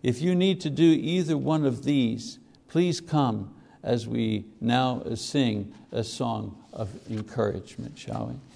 If 0.02 0.20
you 0.20 0.34
need 0.34 0.61
to 0.61 0.68
do 0.68 0.84
either 0.84 1.38
one 1.38 1.64
of 1.64 1.84
these, 1.84 2.38
please 2.68 3.00
come 3.00 3.55
as 3.85 4.09
we 4.09 4.47
now 4.61 5.03
sing 5.14 5.72
a 5.93 6.03
song 6.03 6.59
of 6.72 6.91
encouragement, 7.11 7.97
shall 7.97 8.26
we? 8.26 8.53